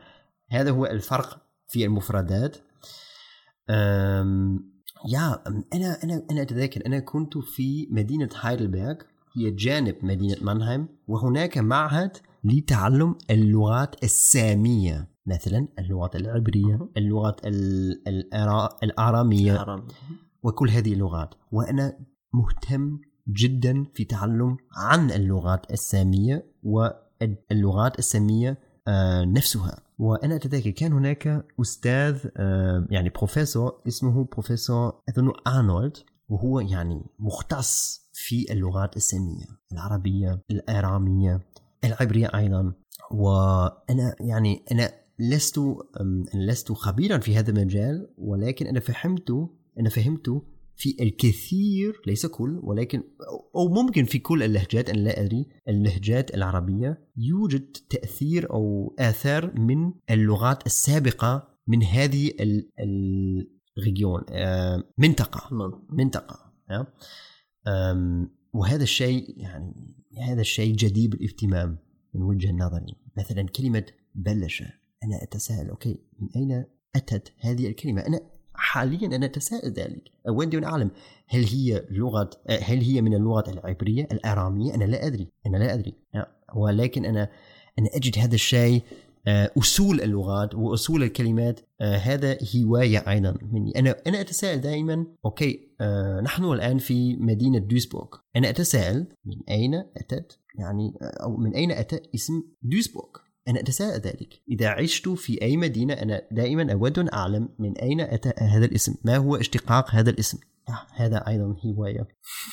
[0.52, 2.58] هذا هو الفرق في المفردات.
[3.70, 4.74] أم
[5.10, 5.64] يا أنا
[6.04, 8.96] أنا أنا أتذكر أنا كنت في مدينة هايدلبرغ
[9.38, 18.78] هي جانب مدينة مانهايم وهناك معهد لتعلم اللغات السامية مثلا اللغات العبرية اللغات ال- الأرا-
[18.84, 19.66] الآرامية.
[20.44, 21.30] وكل هذه اللغات.
[21.52, 22.00] وأنا
[22.34, 29.80] مهتم جدا في تعلم عن اللغات السامية واللغات السامية آه، نفسها.
[30.00, 35.98] وأنا أتذكر كان هناك أستاذ آه، يعني بروفيسور اسمه بروفيسور أظن أرنولد
[36.30, 41.42] وهو يعني مختص في اللغات السامية العربية الآرامية
[41.84, 42.74] العبرية أيضا.
[43.12, 45.60] وأنا يعني أنا لست
[46.36, 49.32] لست خبيرا في هذا المجال ولكن أنا فهمت
[49.80, 50.30] أنا فهمت
[50.76, 53.04] في الكثير ليس كل ولكن
[53.56, 59.94] أو ممكن في كل اللهجات أنا لا أدري اللهجات العربية يوجد تأثير أو آثار من
[60.10, 62.72] اللغات السابقة من هذه ال-
[63.78, 65.56] ال Region آه، منطقة
[65.90, 66.88] منطقة آه.
[67.68, 71.78] أم، وهذا الشيء يعني هذا الشيء جدير الاهتمام
[72.14, 74.62] من وجهة نظري مثلا كلمة بلش
[75.04, 78.20] أنا أتساءل okay من أين أتت هذه الكلمة أنا
[78.56, 80.04] حاليا أنا أتساءل ذلك.
[80.28, 80.92] أود أن أعلم
[81.28, 85.28] هل هي لغة هل هي من اللغة العبرية؟ الآرامية أنا لا أدري.
[85.46, 85.94] أنا لا أدري.
[86.56, 87.30] ولكن أنا
[87.80, 88.82] أنا أجد هذا الشيء
[89.28, 93.80] آه، أصول اللغات وأصول الكلمات آه، هذا هواية أيضا مني.
[93.80, 99.76] أنا أنا أتساءل دائما okay آه، نحن الآن في مدينة دويسبورغ أنا أتساءل من أين
[99.76, 104.42] أتت؟ يعني أو من أين أتى اسم دويسبورغ أنا أتساءل ذلك.
[104.50, 108.96] إذا عشت في أي مدينة أنا دائما أود أن أعلم من أين أتى هذا الاسم.
[109.04, 110.38] ما هو اشتقاق هذا الاسم؟
[110.70, 112.08] آه، هذا أيضا هواية.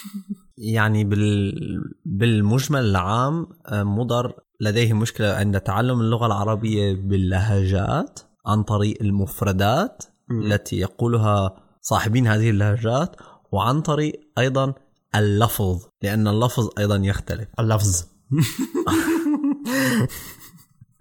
[0.77, 1.53] يعني بال...
[2.05, 10.77] بالمجمل العام آه، مضر لديه مشكلة عند تعلم اللغة العربية باللهجات عن طريق المفردات التي
[10.77, 13.17] يقولها صاحبين هذه اللهجات
[13.53, 14.75] وعن طريق أيضا
[15.15, 17.49] اللفظ لأن اللفظ أيضا يختلف.
[17.59, 18.05] اللفظ.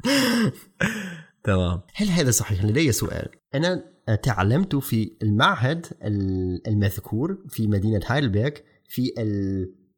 [1.43, 1.81] تمام.
[1.95, 3.29] هل هذا صحيح؟ لدي سؤال.
[3.55, 3.83] أنا
[4.23, 8.51] تعلمت في المعهد ال- المذكور في مدينة هايلبرغ
[8.89, 9.11] في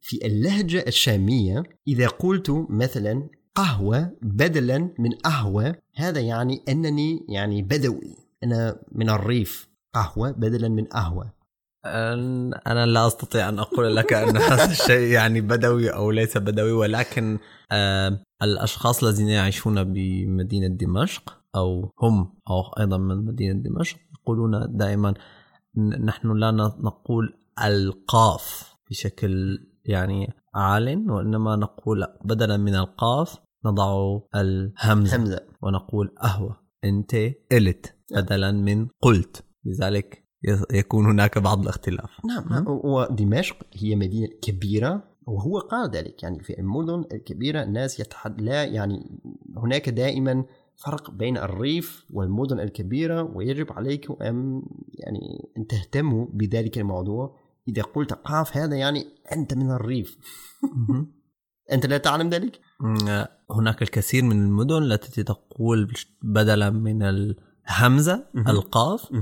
[0.00, 8.16] في اللهجة الشامية إذا قلت مثلا قهوة بدلا من قهوة هذا يعني أنني يعني بدوي.
[8.44, 9.68] أنا من الريف.
[9.94, 11.32] قهوة بدلا من قهوة.
[11.86, 17.38] أنا لا أستطيع أن أقول لك أن هذا الشيء يعني بدوي أو ليس بدوي ولكن
[17.72, 25.14] آه، الأشخاص الذين يعيشون بمدينة دمشق أو هم أو أيضا من مدينة دمشق يقولون دائما
[26.04, 35.40] نحن لا نقول القاف بشكل يعني عال وإنما نقول بدلا من القاف نضع الهمزة همزة
[35.62, 37.16] ونقول قهوة أنت
[37.52, 40.21] قلت بدلا من قلت لذلك
[40.72, 42.10] يكون هناك بعض الاختلاف.
[42.24, 48.64] نعم ودمشق هي مدينة كبيرة وهو قال ذلك يعني في المدن الكبيرة الناس يتحد لا
[48.64, 49.20] يعني
[49.56, 50.44] هناك دائما
[50.76, 54.62] فرق بين الريف والمدن الكبيرة ويجب عليكم أن
[54.94, 57.42] يعني أن تهتموا بذلك الموضوع.
[57.68, 60.18] إذا قلت قاف هذا يعني أنت من الريف.
[61.72, 62.60] أنت لا تعلم ذلك؟
[63.50, 68.26] هناك الكثير من المدن التي تقول بدلا من الهمزة.
[68.48, 69.12] القاف.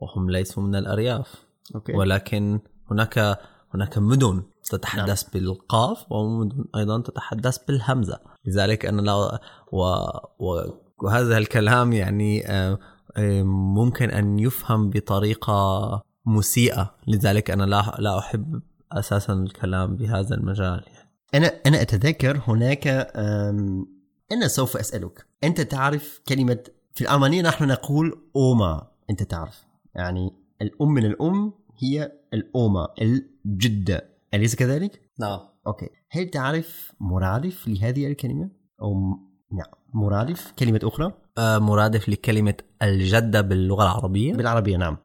[0.00, 1.34] وهم ليسوا من الأرياف.
[1.74, 1.92] أوكي.
[1.92, 2.60] ولكن
[2.90, 3.38] هناك
[3.74, 8.20] هناك مدن تتحدث بالقاف ومدن أيضا تتحدث بالهمزة.
[8.44, 9.40] لذلك أنا لا
[9.72, 9.82] و
[10.38, 10.62] و
[11.02, 12.78] وهذا الكلام يعني آه،
[13.16, 16.94] آه، ممكن أن يفهم بطريقة مسيئة.
[17.06, 20.84] لذلك أنا لا لا أحب أساسا الكلام بهذا المجال.
[21.34, 22.86] أنا أنا أتذكر هناك
[24.32, 25.26] أنا سوف أسألك.
[25.44, 26.58] أنت تعرف كلمة
[26.94, 28.86] في الألمانية نحن نقول أوما.
[29.10, 29.69] أنت تعرف.
[29.94, 32.88] يعني الأم من الأم هي الأوما
[33.46, 34.10] الجدة.
[34.34, 35.40] أليس كذلك؟ نعم.
[35.66, 35.88] أوكي.
[36.10, 38.50] هل تعرف مرادف لهذه الكلمة؟
[38.82, 38.94] أو
[39.52, 39.70] نعم.
[39.94, 44.96] مرادف كلمة أخرى؟ آه، مرادف لكلمة الجدة باللغة العربية؟ بالعربية نعم.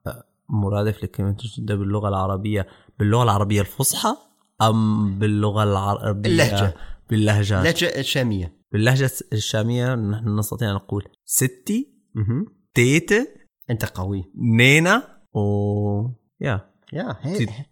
[0.49, 2.67] مرادف لكلمة الجدة باللغة العربية
[2.99, 4.17] باللغة العربية الفصحى
[4.61, 6.73] أم باللغة العربية اللهجة.
[7.09, 8.57] باللهجه لهجة الشامية.
[8.71, 12.45] باللهجة الشامية نحن نستطيع أن نقول ستي مهم.
[13.69, 14.31] أنت قوي.
[14.35, 16.07] نينا؟ و
[16.41, 16.69] يا.
[16.93, 17.15] يا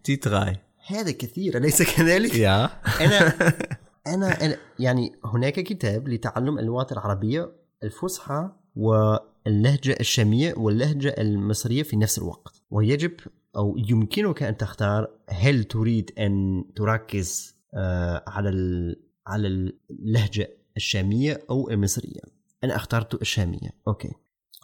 [0.04, 2.70] تيتغاي هذا كثير أليس كذلك؟ يا.
[3.02, 3.34] أنا
[4.14, 7.52] أنا أنا- يعني هناك كتاب لتعلم اللغات العربية
[7.84, 12.62] الفصحى واللهجة الشامية واللهجة المصرية في نفس الوقت.
[12.72, 13.12] ويجب
[13.56, 18.50] أو يمكنك أن تختار هل تريد أن تركز آه، على
[19.28, 22.22] على اللهجة الشامية أو المصرية.
[22.64, 23.70] أنا اخترت الشامية.
[23.88, 24.12] أوكي.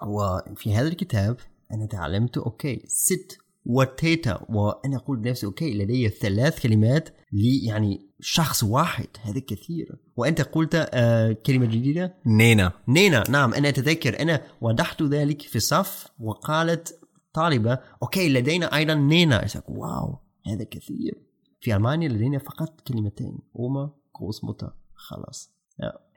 [0.07, 1.37] وفي هذا الكتاب
[1.71, 8.63] أنا تعلمت okay ست وتيتا وأنا أقول لنفسي okay لدي ثلاث كلمات لي يعني شخص
[8.63, 9.95] واحد هذا كثير.
[10.15, 12.71] وأنت قلت آه كلمة جديدة؟ نينا.
[12.87, 14.21] نينا نعم أنا أتذكر.
[14.21, 16.99] أنا وضحت ذلك في الصف وقالت
[17.33, 19.47] طالبة okay لدينا أيضا نينا.
[19.67, 21.21] wow هذا كثير.
[21.61, 25.53] في ألمانيا لدينا فقط كلمتين Oma Großmutter خلاص.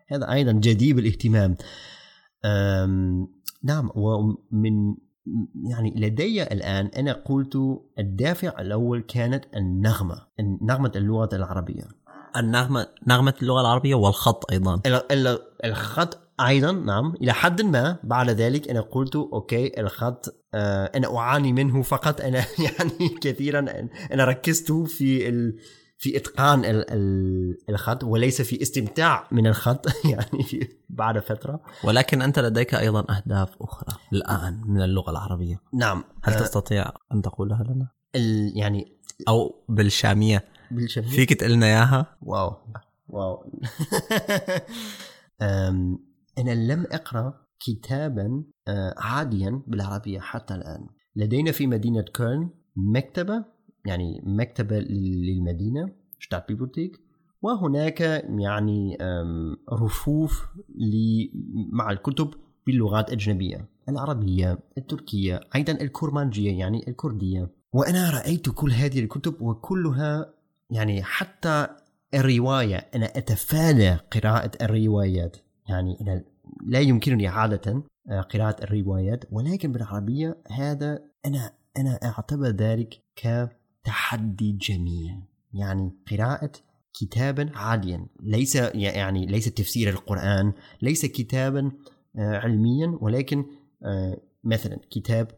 [0.09, 1.57] هذا أيضا جديد الاهتمام أم،
[3.63, 4.95] نعم ومن
[5.71, 7.59] يعني لدي الآن أنا قلت
[7.99, 10.17] الدافع الأول كانت النغمة
[10.63, 11.83] نغمة اللغة العربية.
[12.37, 14.81] النغمة نغمة اللغة العربية والخط أيضا.
[14.87, 17.97] ال- ال- الخط أيضا نعم إلى حد ما.
[18.05, 22.21] بعد ذلك أنا قلت أوكي الخط آه أنا أعاني منه فقط.
[22.21, 23.59] أنا يعني كثيرا
[24.13, 25.57] أنا ركزت في ال
[26.03, 31.61] في إتقان ال- ال- الخط وليس في استمتاع من الخط يعني في بعد فترة.
[31.85, 35.61] ولكن أنت لديك أيضا أهداف أخرى الآن من اللغة العربية.
[35.75, 36.05] نعم.
[36.23, 38.99] هل آه، تستطيع أن تقولها لنا؟ ال- يعني
[39.29, 40.45] أو بالشامية.
[40.71, 42.57] بالشبه فيك تقول لنا إياها؟ واو.
[43.09, 43.45] واو.
[46.39, 50.87] أنا لم أقرأ كتابا آه، عاديا بالعربية حتى الآن.
[51.17, 53.45] لدينا في مدينة كولن مكتبة
[53.87, 55.89] يعني مكتبة للمدينة
[56.49, 57.01] بيبوتيك.
[57.43, 58.01] وهناك
[58.39, 58.99] يعني
[59.73, 60.47] رفوف
[61.73, 62.35] مع الكتب
[62.67, 67.49] باللغات الأجنبية العربية التركية أيضا الكرمانجية يعني الكردية.
[67.73, 70.35] وأنا رأيت كل هذه الكتب وكلها
[70.71, 71.67] يعني حتى
[72.15, 75.37] الرواية أنا أتفادى قراءة الروايات.
[75.69, 76.25] يعني أنا
[76.67, 79.25] لا يمكنني عادة آه، قراءة الروايات.
[79.31, 83.03] ولكن بالعربية هذا أنا أنا أعتبر ذلك
[83.83, 85.23] كتحدي جميل
[85.55, 86.53] يعني قراءة
[87.01, 88.07] كتابا عاديا.
[88.21, 90.53] ليس يعني ليس تفسير القرآن
[90.83, 91.73] ليس كتابا
[92.19, 93.45] آه، علميا ولكن
[93.85, 95.29] آه، مثلا كتاب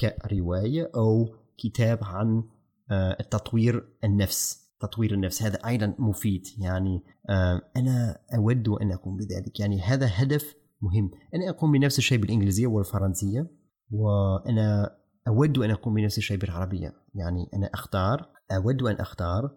[0.00, 2.44] كرواية أو كتاب عن
[2.90, 4.64] آه، التطوير النفس.
[4.80, 5.42] تطوير النفس.
[5.42, 6.46] هذا أيضا مفيد.
[6.58, 9.60] يعني آه، أنا أود أن أقوم بذلك.
[9.60, 11.10] يعني هذا هدف مهم.
[11.34, 13.50] أنا أقوم بنفس الشيء بالإنجليزية والفرنسية
[13.90, 14.96] وأنا
[15.28, 16.92] أود أن أقوم بنفس الشيء بالعربية.
[17.14, 19.56] يعني أنا أختار أود أن أختار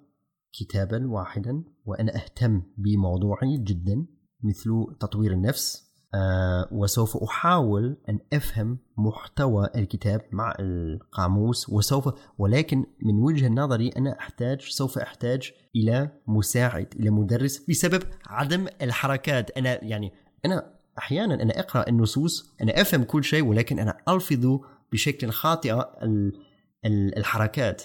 [0.53, 4.05] كتابا واحدا وأنا أهتم بموضوعي جدا
[4.43, 5.87] مثل تطوير النفس.
[6.15, 14.19] آه، وسوف أحاول أن أفهم محتوى الكتاب مع القاموس وسوف ولكن من وجهة نظري أنا
[14.19, 19.51] أحتاج سوف أحتاج إلى مساعد إلى مدرس بسبب عدم الحركات.
[19.57, 20.13] أنا يعني
[20.45, 24.59] أنا أحيانا أنا أقرأ النصوص أنا أفهم كل شيء ولكن أنا ألفظ
[24.91, 25.73] بشكل خاطئ
[26.03, 26.33] ال-
[26.85, 27.83] ال- الحركات.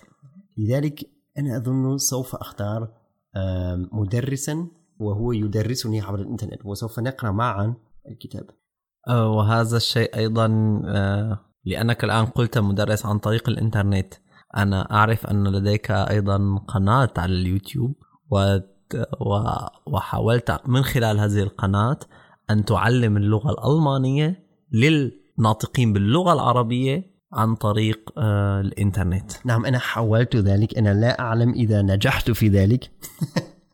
[0.59, 1.00] لذلك
[1.38, 2.88] أنا أظن سوف أختار
[3.92, 4.68] مدرسا
[5.00, 7.74] وهو يدرسني عبر الإنترنت وسوف نقرأ معا
[8.11, 8.46] الكتاب.
[9.09, 10.46] آه، وهذا الشيء أيضا
[10.86, 14.14] آه، لأنك الآن قلت مدرس عن طريق الإنترنت.
[14.57, 17.94] أنا أعرف أن لديك أيضا قناة على اليوتيوب
[18.30, 18.59] و
[19.86, 21.98] وحاولت من خلال هذه القناة
[22.50, 24.46] أن تعلم اللغة الألمانية
[25.38, 29.32] للناطقين باللغة العربية عن طريق آه، الإنترنت.
[29.44, 32.90] نعم أنا حاولت ذلك أنا لا أعلم إذا نجحت في ذلك.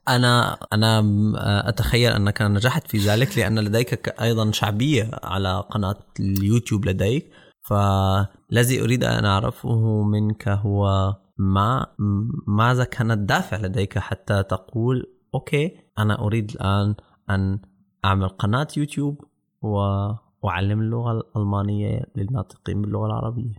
[0.08, 0.98] أنا أنا
[1.38, 7.30] آه، أتخيل أنك نجحت في ذلك لأن لديك أيضا شعبية على قناة اليوتيوب لديك.
[7.62, 11.86] فالذي أريد أن أعرفه منك هو ما
[12.46, 16.94] ماذا كان الدافع لديك حتى تقول أوكي أنا أريد الآن
[17.30, 17.58] أن
[18.04, 19.24] أعمل قناة يوتيوب
[20.42, 23.54] وأعلم اللغة الألمانية للناطقين باللغة العربية.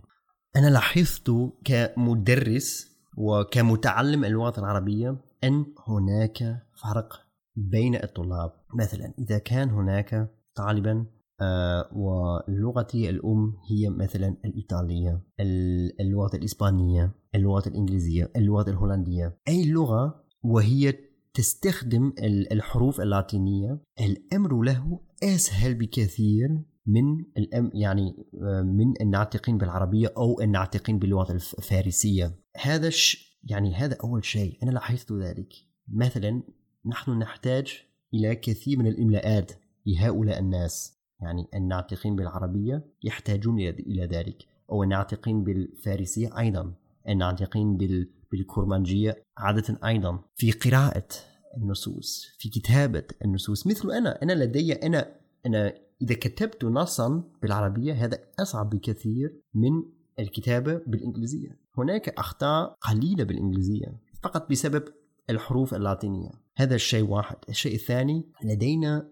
[0.56, 1.30] أنا لاحظت
[1.64, 7.12] كمدرس وكمتعلم اللغة العربية أن هناك فرق
[7.56, 8.52] بين الطلاب.
[8.78, 11.06] مثلا إذا كان هناك طالبا
[11.42, 19.38] آه، ولغتي الأم هي مثلا الإيطالية ال- اللغة الإسبانية اللغة الإنجليزية اللغة الهولندية.
[19.48, 20.94] أي لغة وهي
[21.34, 26.48] تستخدم ال- الحروف اللاتينية الأمر له أسهل بكثير
[26.86, 33.74] من الأم يعني آه، من الناطقين بالعربية أو الناطقين باللغة الف- الفارسية؟ هذا ش يعني
[33.74, 34.58] هذا أول شيء.
[34.62, 35.48] أنا لاحظت ذلك.
[35.88, 36.42] مثلا
[36.86, 37.82] نحن نحتاج
[38.14, 39.52] إلى كثير من الإملاءات
[39.86, 41.00] لهؤلاء الناس.
[41.20, 44.36] يعني الناطقين بالعربية يحتاجون إلى ذلك.
[44.72, 46.74] أو الناطقين بالفارسية أيضا.
[47.08, 50.18] الناطقين بال بالكرمانجية عادة أيضا.
[50.36, 51.08] في قراءة
[51.56, 53.66] النصوص في كتابة النصوص.
[53.66, 59.70] مثل أنا أنا لدي أنا أنا إذا كتبت نصا بالعربية هذا أصعب بكثير من
[60.18, 61.58] الكتابة بالإنجليزية.
[61.78, 64.84] هناك أخطاء قليلة بالإنجليزية فقط بسبب
[65.30, 66.30] الحروف اللاتينية.
[66.56, 67.36] هذا الشيء واحد.
[67.48, 69.08] الشيء الثاني لدينا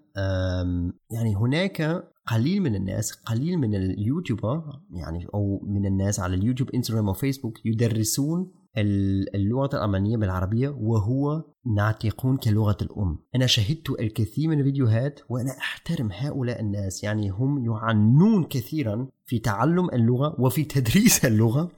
[1.11, 7.09] يعني هناك قليل من الناس قليل من اليوتيوبر يعني أو من الناس على اليوتيوب إنستغرام
[7.09, 8.51] وفيسبوك يدرسون ال-
[8.81, 11.45] اللغة الألمانية بالعربية وهو
[11.77, 13.19] ناطقون كلغة الأم.
[13.35, 19.91] أنا شاهدت الكثير من الفيديوهات وأنا أحترم هؤلاء الناس يعني هم يعنون كثيرا في تعلم
[19.91, 21.71] اللغة وفي تدريس اللغة.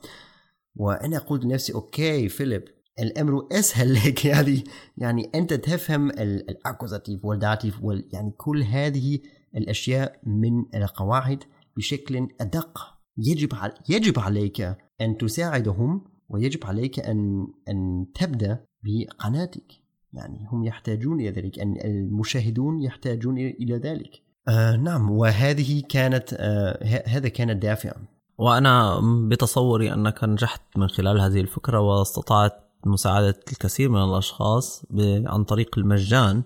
[0.77, 2.65] وأنا قلت لنفسي okay فيليب
[3.01, 4.25] الأمر أسهل لك.
[4.25, 4.65] يعني
[4.97, 9.19] يعني أنت تفهم ال Akkusativ وال Dativ وال يعني كل هذه
[9.57, 11.45] الأشياء من القواعد
[11.77, 13.01] بشكل أدق.
[13.19, 13.53] يجب
[13.89, 14.61] يجب عليك
[15.01, 19.73] أن تساعدهم ويجب عليك أن أن تبدأ بقناتك.
[20.13, 21.59] يعني هم يحتاجون إلى ذلك.
[21.59, 24.23] أن المشاهدون يحتاجون إلى ذلك.
[24.49, 25.11] آه نعم.
[25.11, 27.93] وهذه كانت آه ه- هذا كان الدافع.
[28.39, 32.53] وأنا بتصوري أنك نجحت من خلال هذه الفكرة واستطعت
[32.87, 34.87] مساعدة الكثير من الأشخاص
[35.27, 36.43] عن طريق المجان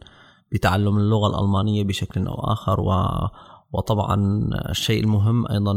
[0.53, 2.81] بتعلم اللغة الألمانية بشكل أو آخر.
[2.81, 2.91] و
[3.75, 5.73] وطبعا الشيء المهم أيضا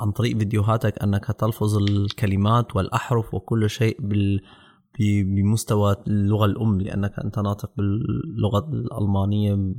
[0.00, 4.40] عن طريق فيديوهاتك أنك تلفظ الكلمات والأحرف وكل شيء بال
[5.00, 9.74] بمستوى اللغة الأم لأنك أنت ناطق باللغة الألمانية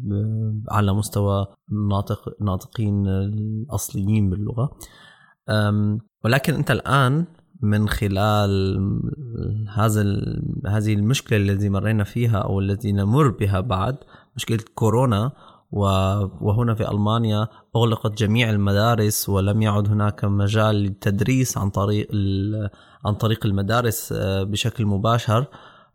[0.71, 1.47] على مستوى
[1.89, 4.77] ناطق ناطقين الأصليين باللغة.
[6.23, 7.25] ولكن أنت الآن
[7.61, 8.79] من خلال
[9.73, 10.01] هذا
[10.67, 13.95] هذه المشكلة التي مرينا فيها أو التي نمر بها بعد
[14.35, 15.31] مشكلة كورونا
[15.71, 22.69] وهنا في ألمانيا أغلقت جميع المدارس ولم يعد هناك مجال للتدريس عن طريق ال-
[23.05, 25.45] عن طريق المدارس آه، بشكل مباشر.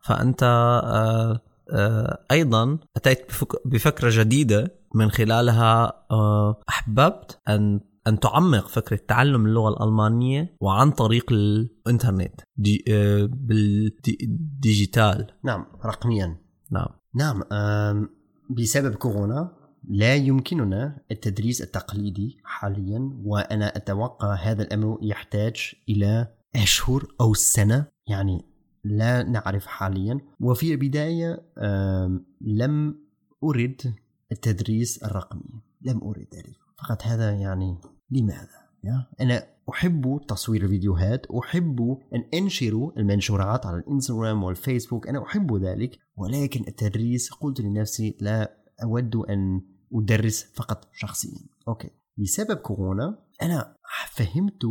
[0.01, 5.93] فأنت آه، آه، أيضا أتيت بفك- بفكرة جديدة من خلالها
[6.69, 12.85] أحببت ان أن تعمق فكرة تعلم اللغة الألمانية وعن طريق الإنترنت دي
[13.27, 15.27] بالديجيتال.
[15.45, 16.37] نعم رقميا.
[16.71, 16.87] نعم.
[17.15, 17.43] نعم
[18.51, 19.53] بسبب كورونا
[19.85, 28.45] لا يمكننا التدريس التقليدي حاليا وأنا أتوقع هذا الأمر يحتاج إلى أشهر أو سنة يعني
[28.85, 30.21] لا نعرف حاليا.
[30.41, 31.43] وفي البداية
[32.41, 32.99] لم
[33.45, 33.95] أرد
[34.33, 35.63] التدريس الرقمي.
[35.83, 36.57] لم أرد ذلك.
[36.79, 37.79] فقط هذا يعني
[38.11, 38.69] لماذا؟
[39.21, 45.99] أنا أحب تصوير الفيديوهات أحب أن أنشر المنشورات على الإنستغرام والفيسبوك أنا أحب ذلك.
[46.17, 49.61] ولكن التدريس قلت لنفسي لا أود أن
[49.95, 51.39] أدرس فقط شخصيا.
[51.69, 51.91] أوكي.
[52.19, 53.77] بسبب كورونا أنا
[54.11, 54.65] فهمت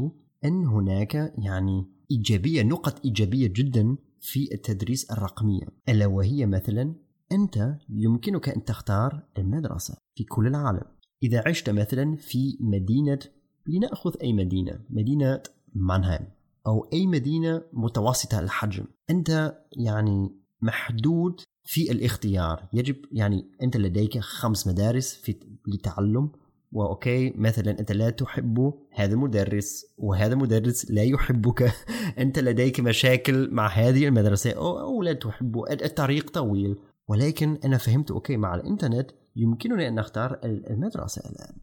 [0.45, 6.95] أن هناك يعني إيجابية نقط إيجابية جدا في التدريس الرقمية ألا وهي مثلا
[7.31, 10.83] أنت يمكنك أن تختار المدرسة في كل العالم.
[11.23, 13.19] إذا عشت مثلا في مدينة
[13.67, 15.43] لنأخذ أي مدينة مدينة
[15.75, 16.27] مانهايم
[16.67, 22.69] أو أي مدينة متوسطة الحجم أنت يعني محدود في الاختيار.
[22.73, 25.35] يجب يعني أنت لديك خمس مدارس في
[25.67, 26.31] للتعلم
[26.71, 31.73] و okay مثلا أنت لا تحب هذا المدرس وهذا المدرس لا يحبك.
[32.19, 36.75] أنت لديك مشاكل مع هذه المدرسة أو, أو لا تحب الطريق طويل.
[37.07, 41.55] ولكن أنا فهمت okay مع الإنترنت يمكنني أن أختار المدرسة الآن.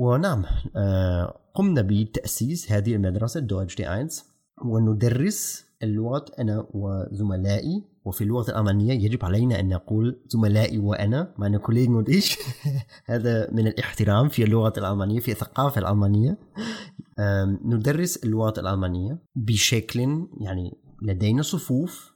[0.00, 0.44] ونعم
[0.76, 4.24] آه، قمنا بتأسيس هذه المدرسة Deutsch die Eins
[4.64, 11.94] وندرس اللغة أنا وزملائي وفي اللغة الألمانية يجب علينا أن نقول زملائي وأنا meine Kollegen
[11.94, 12.10] und
[13.04, 16.38] هذا من الاحترام في اللغة الألمانية في الثقافة الألمانية.
[17.64, 22.12] ندرس اللغة الألمانية بشكل يعني لدينا صفوف.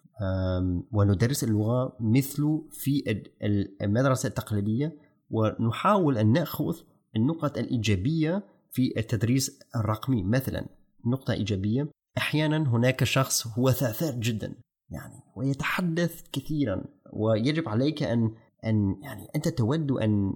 [0.93, 4.99] وندرس اللغة مثل في ال- ال- المدرسة التقليدية.
[5.31, 6.77] ونحاول أن نأخذ
[7.17, 10.23] النقط الإيجابية في التدريس الرقمي.
[10.23, 10.67] مثلا
[11.07, 11.89] نقطة إيجابية
[12.19, 14.55] أحيانا هناك شخص هو ثاثار جدا
[14.91, 18.35] يعني ويتحدث كثيرا ويجب عليك أن
[18.65, 20.33] أن يعني أنت تود أن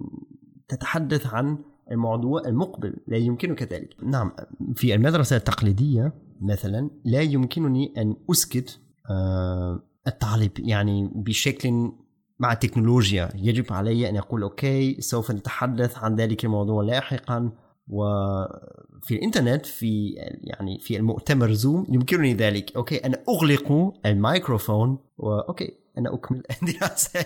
[0.67, 1.57] تتحدث عن
[1.91, 3.95] الموضوع المقبل لا يمكنك ذلك.
[4.03, 4.31] نعم
[4.75, 11.91] في المدرسة التقليدية مثلا لا يمكنني أن أسكت آه، الطالب يعني بشكل
[12.39, 17.51] مع التكنولوجيا يجب علي أن أقول okay سوف نتحدث عن ذلك الموضوع لاحقا.
[17.89, 20.09] وفي الإنترنت في
[20.43, 22.75] يعني في المؤتمر Zoom يمكنني ذلك.
[22.75, 27.25] okay أنا أغلق الميكروفون و okay أنا أكمل الدراسة.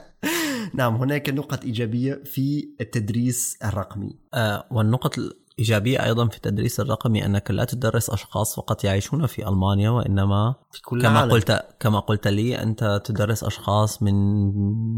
[0.74, 4.16] نعم هناك نقط إيجابية في التدريس الرقمي.
[4.34, 5.18] آه، والنقط
[5.60, 10.82] الإيجابية أيضا في التدريس الرقمي أنك لا تدرس أشخاص فقط يعيشون في ألمانيا وإنما في
[10.82, 11.32] كل كما العالم.
[11.32, 14.14] قلت كما قلت لي أنت تدرس أشخاص من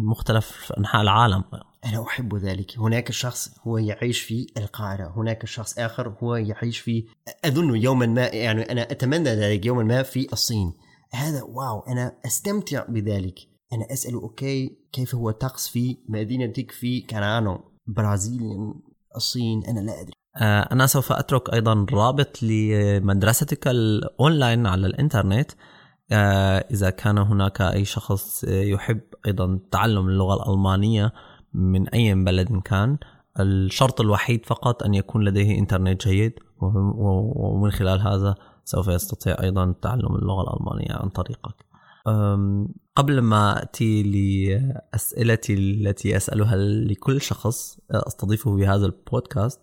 [0.06, 1.44] مختلف أنحاء العالم.
[1.84, 2.78] أنا أحب ذلك.
[2.78, 7.04] هناك شخص هو يعيش في القاهرة هناك شخص آخر هو يعيش في
[7.44, 10.72] أظن يوما ما يعني أنا أتمنى ذلك يوما ما في الصين.
[11.12, 13.38] هذا wow أنا أستمتع بذلك.
[13.72, 18.74] أنا أسأل okay كيف هو الطقس في مدينتك في كانانو؟ برازيل
[19.16, 20.21] الصين أنا لا أدري.
[20.41, 25.51] أنا سوف أترك أيضا رابط لمدرستك الأونلاين على الإنترنت.
[26.12, 31.12] آه، إذا كان هناك أي شخص آه، يحب أيضا تعلم اللغة الألمانية
[31.55, 32.99] من أي بلد كان
[33.41, 40.16] الشرط الوحيد فقط أن يكون لديه إنترنت جيد ومن خلال هذا سوف يستطيع أيضا تعلم
[40.16, 41.55] اللغة الألمانية عن طريقك.
[42.97, 49.61] قبل ما أتي لأسئلتي التي أسألها لكل شخص أستضيفه في هذا البودكاست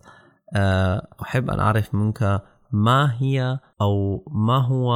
[1.22, 2.42] أحب أن أعرف منك
[2.72, 4.94] ما هي أو ما هو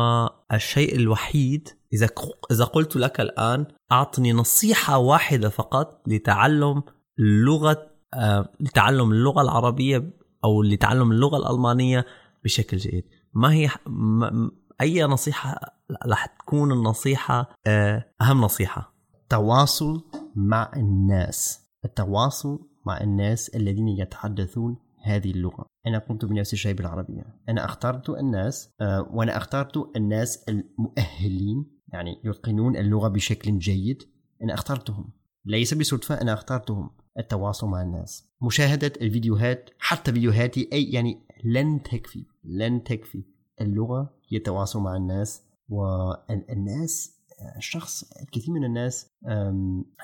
[0.52, 2.08] الشيء الوحيد إذا
[2.50, 6.82] إذا قلت لك الآن أعطني نصيحة واحدة فقط لتعلم
[7.18, 10.10] لغة أه، لتعلم اللغة العربية
[10.44, 12.04] أو لتعلم اللغة الألمانية
[12.44, 13.04] بشكل جيد.
[13.34, 14.50] ما هي ما-
[14.80, 15.60] أي نصيحة
[16.06, 20.00] رح تكون النصيحة آه، أهم نصيحة؟ التواصل
[20.36, 21.60] مع الناس.
[21.84, 25.66] التواصل مع الناس الذين يتحدثون هذه اللغة.
[25.86, 27.24] أنا قمت بنفس الشيء بالعربية.
[27.48, 34.02] أنا اخترت الناس آه، وأنا اخترت الناس المؤهلين يعني يتقنون اللغة بشكل جيد.
[34.42, 35.12] أنا اخترتهم.
[35.44, 36.90] ليس بصدفة أنا اخترتهم.
[37.18, 38.28] التواصل مع الناس.
[38.42, 43.24] مشاهدة الفيديوهات حتى فيديوهاتي أي يعني لن تكفي لن تكفي.
[43.60, 47.23] اللغة هي التواصل مع الناس والناس
[47.56, 49.06] الشخص الكثير من الناس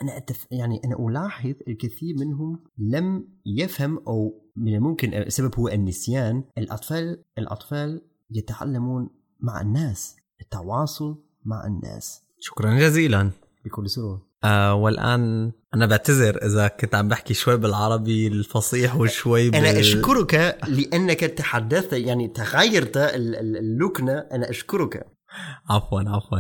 [0.02, 6.44] أنا أتف يعني أنا ألاحظ الكثير منهم لم يفهم أو من الممكن السبب هو النسيان.
[6.58, 9.10] الأطفال الأطفال يتعلمون
[9.40, 12.22] مع الناس التواصل مع الناس.
[12.40, 13.30] شكرا جزيلا.
[13.64, 14.20] بكل سرور.
[14.44, 19.58] آه والآن أنا بعتذر إذا كنت عم بحكي شوي بالعربي الفصيح وشوي بال...
[19.66, 24.12] أنا أشكرك لأنك تحدثت يعني تغيرت اللكنة.
[24.12, 25.06] أنا أشكرك.
[25.70, 26.38] عفوا عفوا.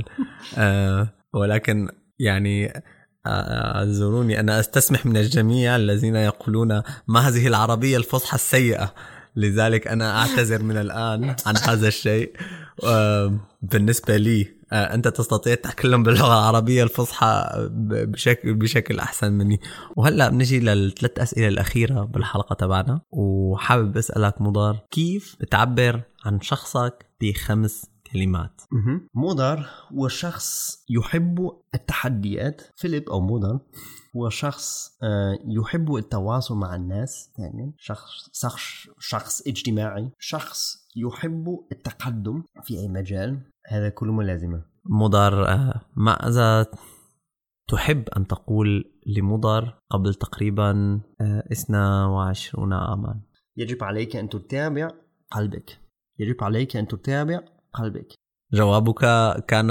[0.58, 1.88] آه ولكن
[2.18, 2.82] يعني
[3.26, 8.94] اعذروني آه أنا أستسمح من الجميع الذين يقولون ما هذه العربية الفصحى السيئة.
[9.36, 12.32] لذلك أنا أعتذر من الآن عن هذا الشيء.
[12.84, 19.60] آه بالنسبة لي آه، أنت تستطيع التكلم باللغة العربية الفصحى بشكل بشكل أحسن مني.
[19.96, 23.00] وهلأ بنجي للثلاث أسئلة الأخيرة بالحلقة تبعنا.
[23.10, 28.60] وحابب أسألك مضار كيف بتعبر عن شخصك بخمس كلمات
[29.14, 32.62] مودر هو شخص يحب التحديات.
[32.76, 33.60] فيليب أو مودر
[34.16, 37.30] هو شخص آه، يحب التواصل مع الناس.
[37.38, 40.10] يعني شخص شخص شخص اجتماعي.
[40.18, 43.40] شخص يحب التقدم في أي مجال.
[43.66, 44.64] هذا كله ملازمة.
[44.84, 46.66] مضر آه، ماذا
[47.68, 51.00] تحب أن تقول لمضر قبل تقريبا
[51.52, 53.20] 22 عاما؟
[53.56, 54.90] يجب عليك أن تتابع
[55.30, 55.78] قلبك.
[56.18, 57.40] يجب عليك أن تتابع
[57.72, 58.14] قلبك.
[58.52, 59.00] جوابك
[59.44, 59.70] كان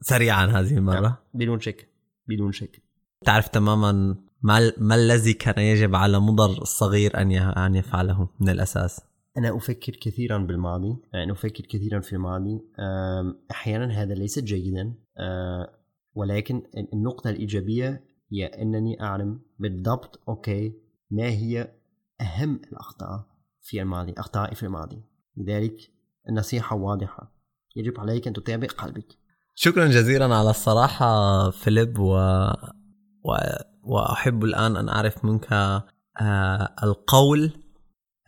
[0.00, 1.00] سريعا هذه المرة.
[1.00, 1.14] نعم.
[1.34, 1.88] بدون شك.
[2.28, 2.82] بدون شك.
[3.24, 3.92] تعرف تماما
[4.42, 9.00] ما, ما الذي كان يجب على مضر الصغير أن أن يفعله من الأساس؟
[9.38, 10.96] أنا أفكر كثيرا بالماضي.
[11.12, 12.60] يعني أفكر كثيرا في الماضي.
[13.50, 14.94] أحيانا هذا ليس جيدا.
[16.14, 16.62] ولكن
[16.92, 20.72] النقطة الإيجابية هي أنني أعلم بالضبط أوكي
[21.10, 21.74] ما هي
[22.20, 23.26] أهم الأخطاء
[23.62, 25.02] في الماضي أخطائي في الماضي.
[25.36, 25.76] لذلك
[26.28, 27.34] النصيحة واضحة.
[27.76, 29.18] يجب عليك أن تتابع قلبك.
[29.54, 32.16] شكرا جزيلا على الصراحة فيليب و...
[33.24, 33.36] و...
[33.82, 37.52] وأحب الآن أن أعرف منك آه القول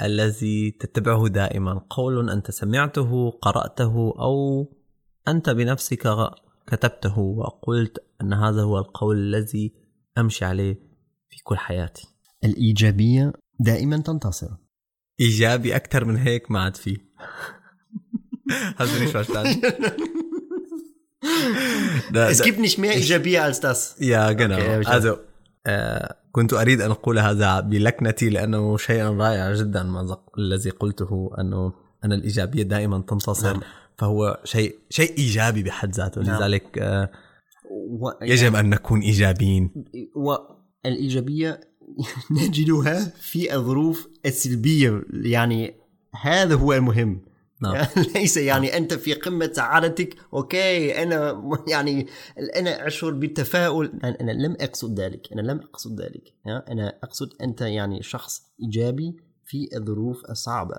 [0.02, 1.86] الذي تتبعه دائما.
[1.90, 4.66] قول أنت سمعته قرأته أو
[5.28, 6.30] أنت بنفسك
[6.66, 9.74] كتبته وقلت أن هذا هو القول الذي
[10.18, 10.74] أمشي عليه
[11.28, 12.08] في كل حياتي.
[12.44, 14.48] الإيجابية دائما تنتصر.
[15.20, 16.96] إيجابي أكثر من هيك ما عاد فيه
[18.76, 19.62] Hast du nicht verstanden?
[22.14, 23.96] es gibt nicht mehr إيجابية als das.
[23.98, 24.56] Ja, genau.
[24.56, 25.18] Okay, also,
[25.64, 31.72] äh, كنت أريد أن أقول هذا بلكنتي لأنه شيء رائع جدا ما الذي قلته أنه
[32.04, 33.62] أن الإيجابية دائما تنتصر نعم.
[33.98, 36.36] فهو شيء شيء إيجابي بحد ذاته نعم.
[36.36, 37.10] لذلك آه
[37.70, 38.10] و...
[38.22, 39.84] يجب أن نكون إيجابيين
[40.14, 41.60] والإيجابية
[42.30, 45.74] نجدها في الظروف السلبية يعني
[46.22, 47.20] هذا هو المهم
[47.62, 47.86] نعم.
[48.14, 51.42] ليس يعني أنت في قمة سعادتك أوكي أنا
[51.72, 52.06] يعني
[52.56, 53.92] أنا أشعر بالتفاؤل.
[54.04, 59.68] أنا لم أقصد ذلك أنا لم أقصد ذلك أنا أقصد أنت يعني شخص إيجابي في
[59.76, 60.76] الظروف الصعبة.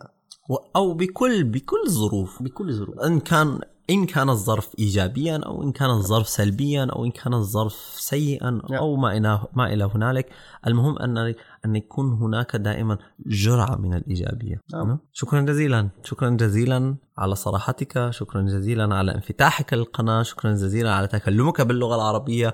[0.76, 3.60] أو بكل بكل الظروف بكل الظروف إن كان
[3.90, 8.80] إن كان الظرف إيجابيا أو إن كان الظرف سلبيا أو إن كان الظرف سيئا نعم.
[8.80, 10.30] أو ما إلى ما إلى هنالك.
[10.68, 11.18] المهم أن
[11.66, 14.62] أن يكون هناك دائما جرعة من الإيجابية.
[14.74, 15.00] نعم.
[15.14, 15.90] شكرا جزيلا.
[16.04, 18.10] شكرا جزيلا على صراحتك.
[18.10, 20.24] شكرا جزيلا على انفتاحك للقناة.
[20.24, 22.54] شكرا جزيلا على تكلمك باللغة العربية.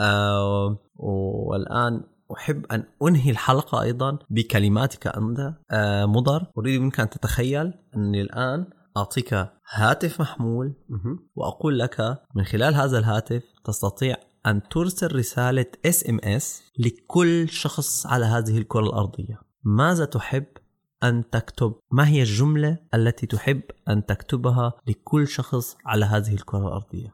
[0.00, 2.04] آه والآن
[2.36, 5.54] أحب أن أنهي الحلقة أيضا بكلماتك أنت.
[5.70, 8.66] آه مضر أريد منك أن تتخيل أني الآن
[8.98, 9.34] أعطيك
[9.72, 10.74] هاتف محمول
[11.34, 18.58] وأقول لك من خلال هذا الهاتف تستطيع أن ترسل رسالة SMS لكل شخص على هذه
[18.58, 19.40] الكرة الأرضية.
[19.64, 20.46] ماذا تحب
[21.02, 27.12] أن تكتب؟ ما هي الجملة التي تحب أن تكتبها لكل شخص على هذه الكرة الأرضية؟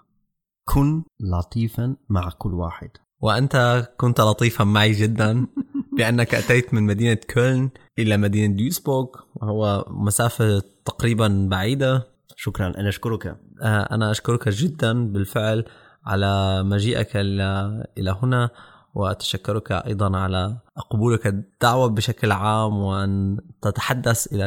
[0.64, 2.90] كن لطيفا مع كل واحد.
[3.20, 5.46] وأنت كنت لطيفا معي جدا
[5.96, 12.06] بأنك أتيت من مدينة كولن إلى مدينة ديوسبورغ وهو مسافة تقريبا بعيدة.
[12.36, 12.66] شكرا.
[12.66, 13.26] أنا أشكرك.
[13.62, 15.64] آه، أنا أشكرك جدا بالفعل
[16.06, 18.50] على مجيئك إلى هنا
[18.94, 20.56] وأتشكرك أيضا على
[20.90, 24.46] قبولك الدعوة بشكل عام وأن تتحدث إلى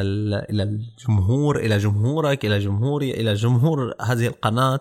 [0.50, 4.80] إلى الجمهور إلى جمهورك إلى جمهوري إلى جمهور هذه القناة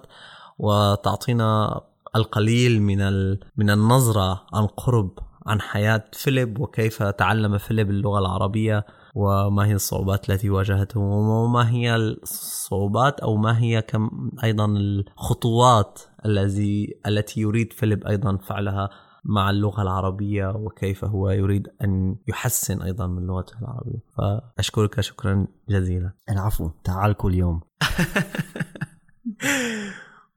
[0.59, 1.81] وتعطينا
[2.15, 8.85] القليل من من النظرة عن قرب عن حياة فيليب وكيف تعلم فيليب اللغة العربية.
[9.17, 16.99] وما هي الصعوبات التي واجهته وما هي الصعوبات أو ما هي كم أيضا الخطوات الذي
[17.07, 18.89] التي يريد فيليب أيضا فعلها
[19.25, 23.99] مع اللغة العربية وكيف هو يريد أن يحسن أيضا من لغته العربية.
[24.17, 26.11] فأشكرك شكرا جزيلا.
[26.29, 27.61] العفو تعال كل يوم.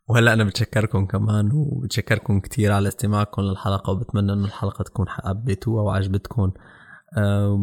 [0.09, 6.53] وهلأ أنا بتشكركم كمان وبتشكركم كثير على استماعكم للحلقة وبتمنى انه الحلقة تكون حبيتوها وعجبتكم.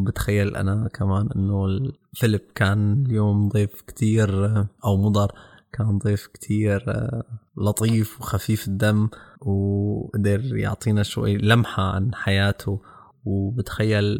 [0.05, 5.31] بتخيل أنا كمان إنه فيليب كان اليوم ضيف كتير أو مضر
[5.73, 7.23] كان ضيف كتير أه
[7.57, 9.09] لطيف وخفيف الدم
[9.41, 12.81] وقدر يعطينا شوي لمحة عن حياته.
[13.25, 14.17] وبتخيل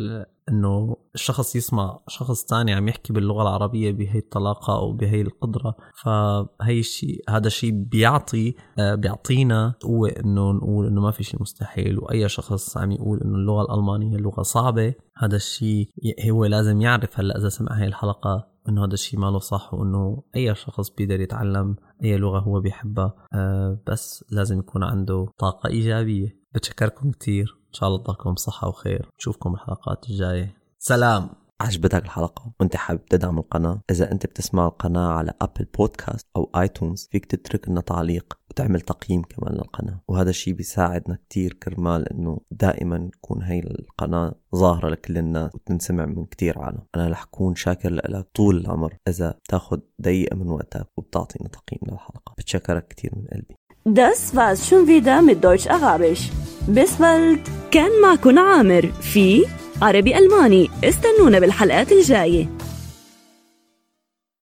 [0.49, 5.75] إنه الشخص يسمع شخص تاني عم يحكي باللغة العربية بهي الطلاقة أو بهي القدرة.
[6.03, 11.99] فهي الشيء هذا الشيء بيعطي آه، بيعطينا قوة إنه نقول إنه ما في شيء مستحيل.
[11.99, 15.89] وأي شخص عم يقول إنه اللغة الألمانية لغة صعبة هذا الشيء
[16.29, 20.55] هو لازم يعرف هلأ إذا سمع هي الحلقة إنه هذا الشيء ماله صح وإنه أي
[20.55, 23.13] شخص بيقدر يتعلم أي لغة هو بيحبها.
[23.33, 26.37] آه، بس لازم يكون عنده طاقة إيجابية.
[26.55, 29.09] بتشكركم كثير إن شاء الله تضلكم صحة وخير.
[29.19, 30.57] نشوفكم الحلقات الجاية.
[30.79, 31.29] سلام.
[31.61, 37.07] عجبتك الحلقة؟ وانت حابب تدعم القناة؟ إذا أنت بتسمع القناة على أبل بودكاست أو آيتونز
[37.11, 40.01] فيك تترك لنا تعليق وتعمل تقييم كمان للقناة.
[40.07, 46.25] وهذا الشيء بيساعدنا كتير كرمال إنه دائما تكون هاي القناة ظاهرة لكل الناس وتنسمع من
[46.25, 46.81] كتير عالم.
[46.95, 48.97] أنا رح كون شاكر لك طول العمر.
[49.07, 52.33] إذا بتاخد دقيقة من وقتك وبتعطينا تقييم للحلقة.
[52.37, 53.55] بتشكرك كتير من قلبي.
[53.89, 56.29] Das war's schon wieder mit Deutsch-Arabisch.
[56.67, 57.39] Bis bald.
[57.71, 59.45] كان معكم عامر في
[59.81, 62.49] عربي ألماني استنونا بالحلقات الجاية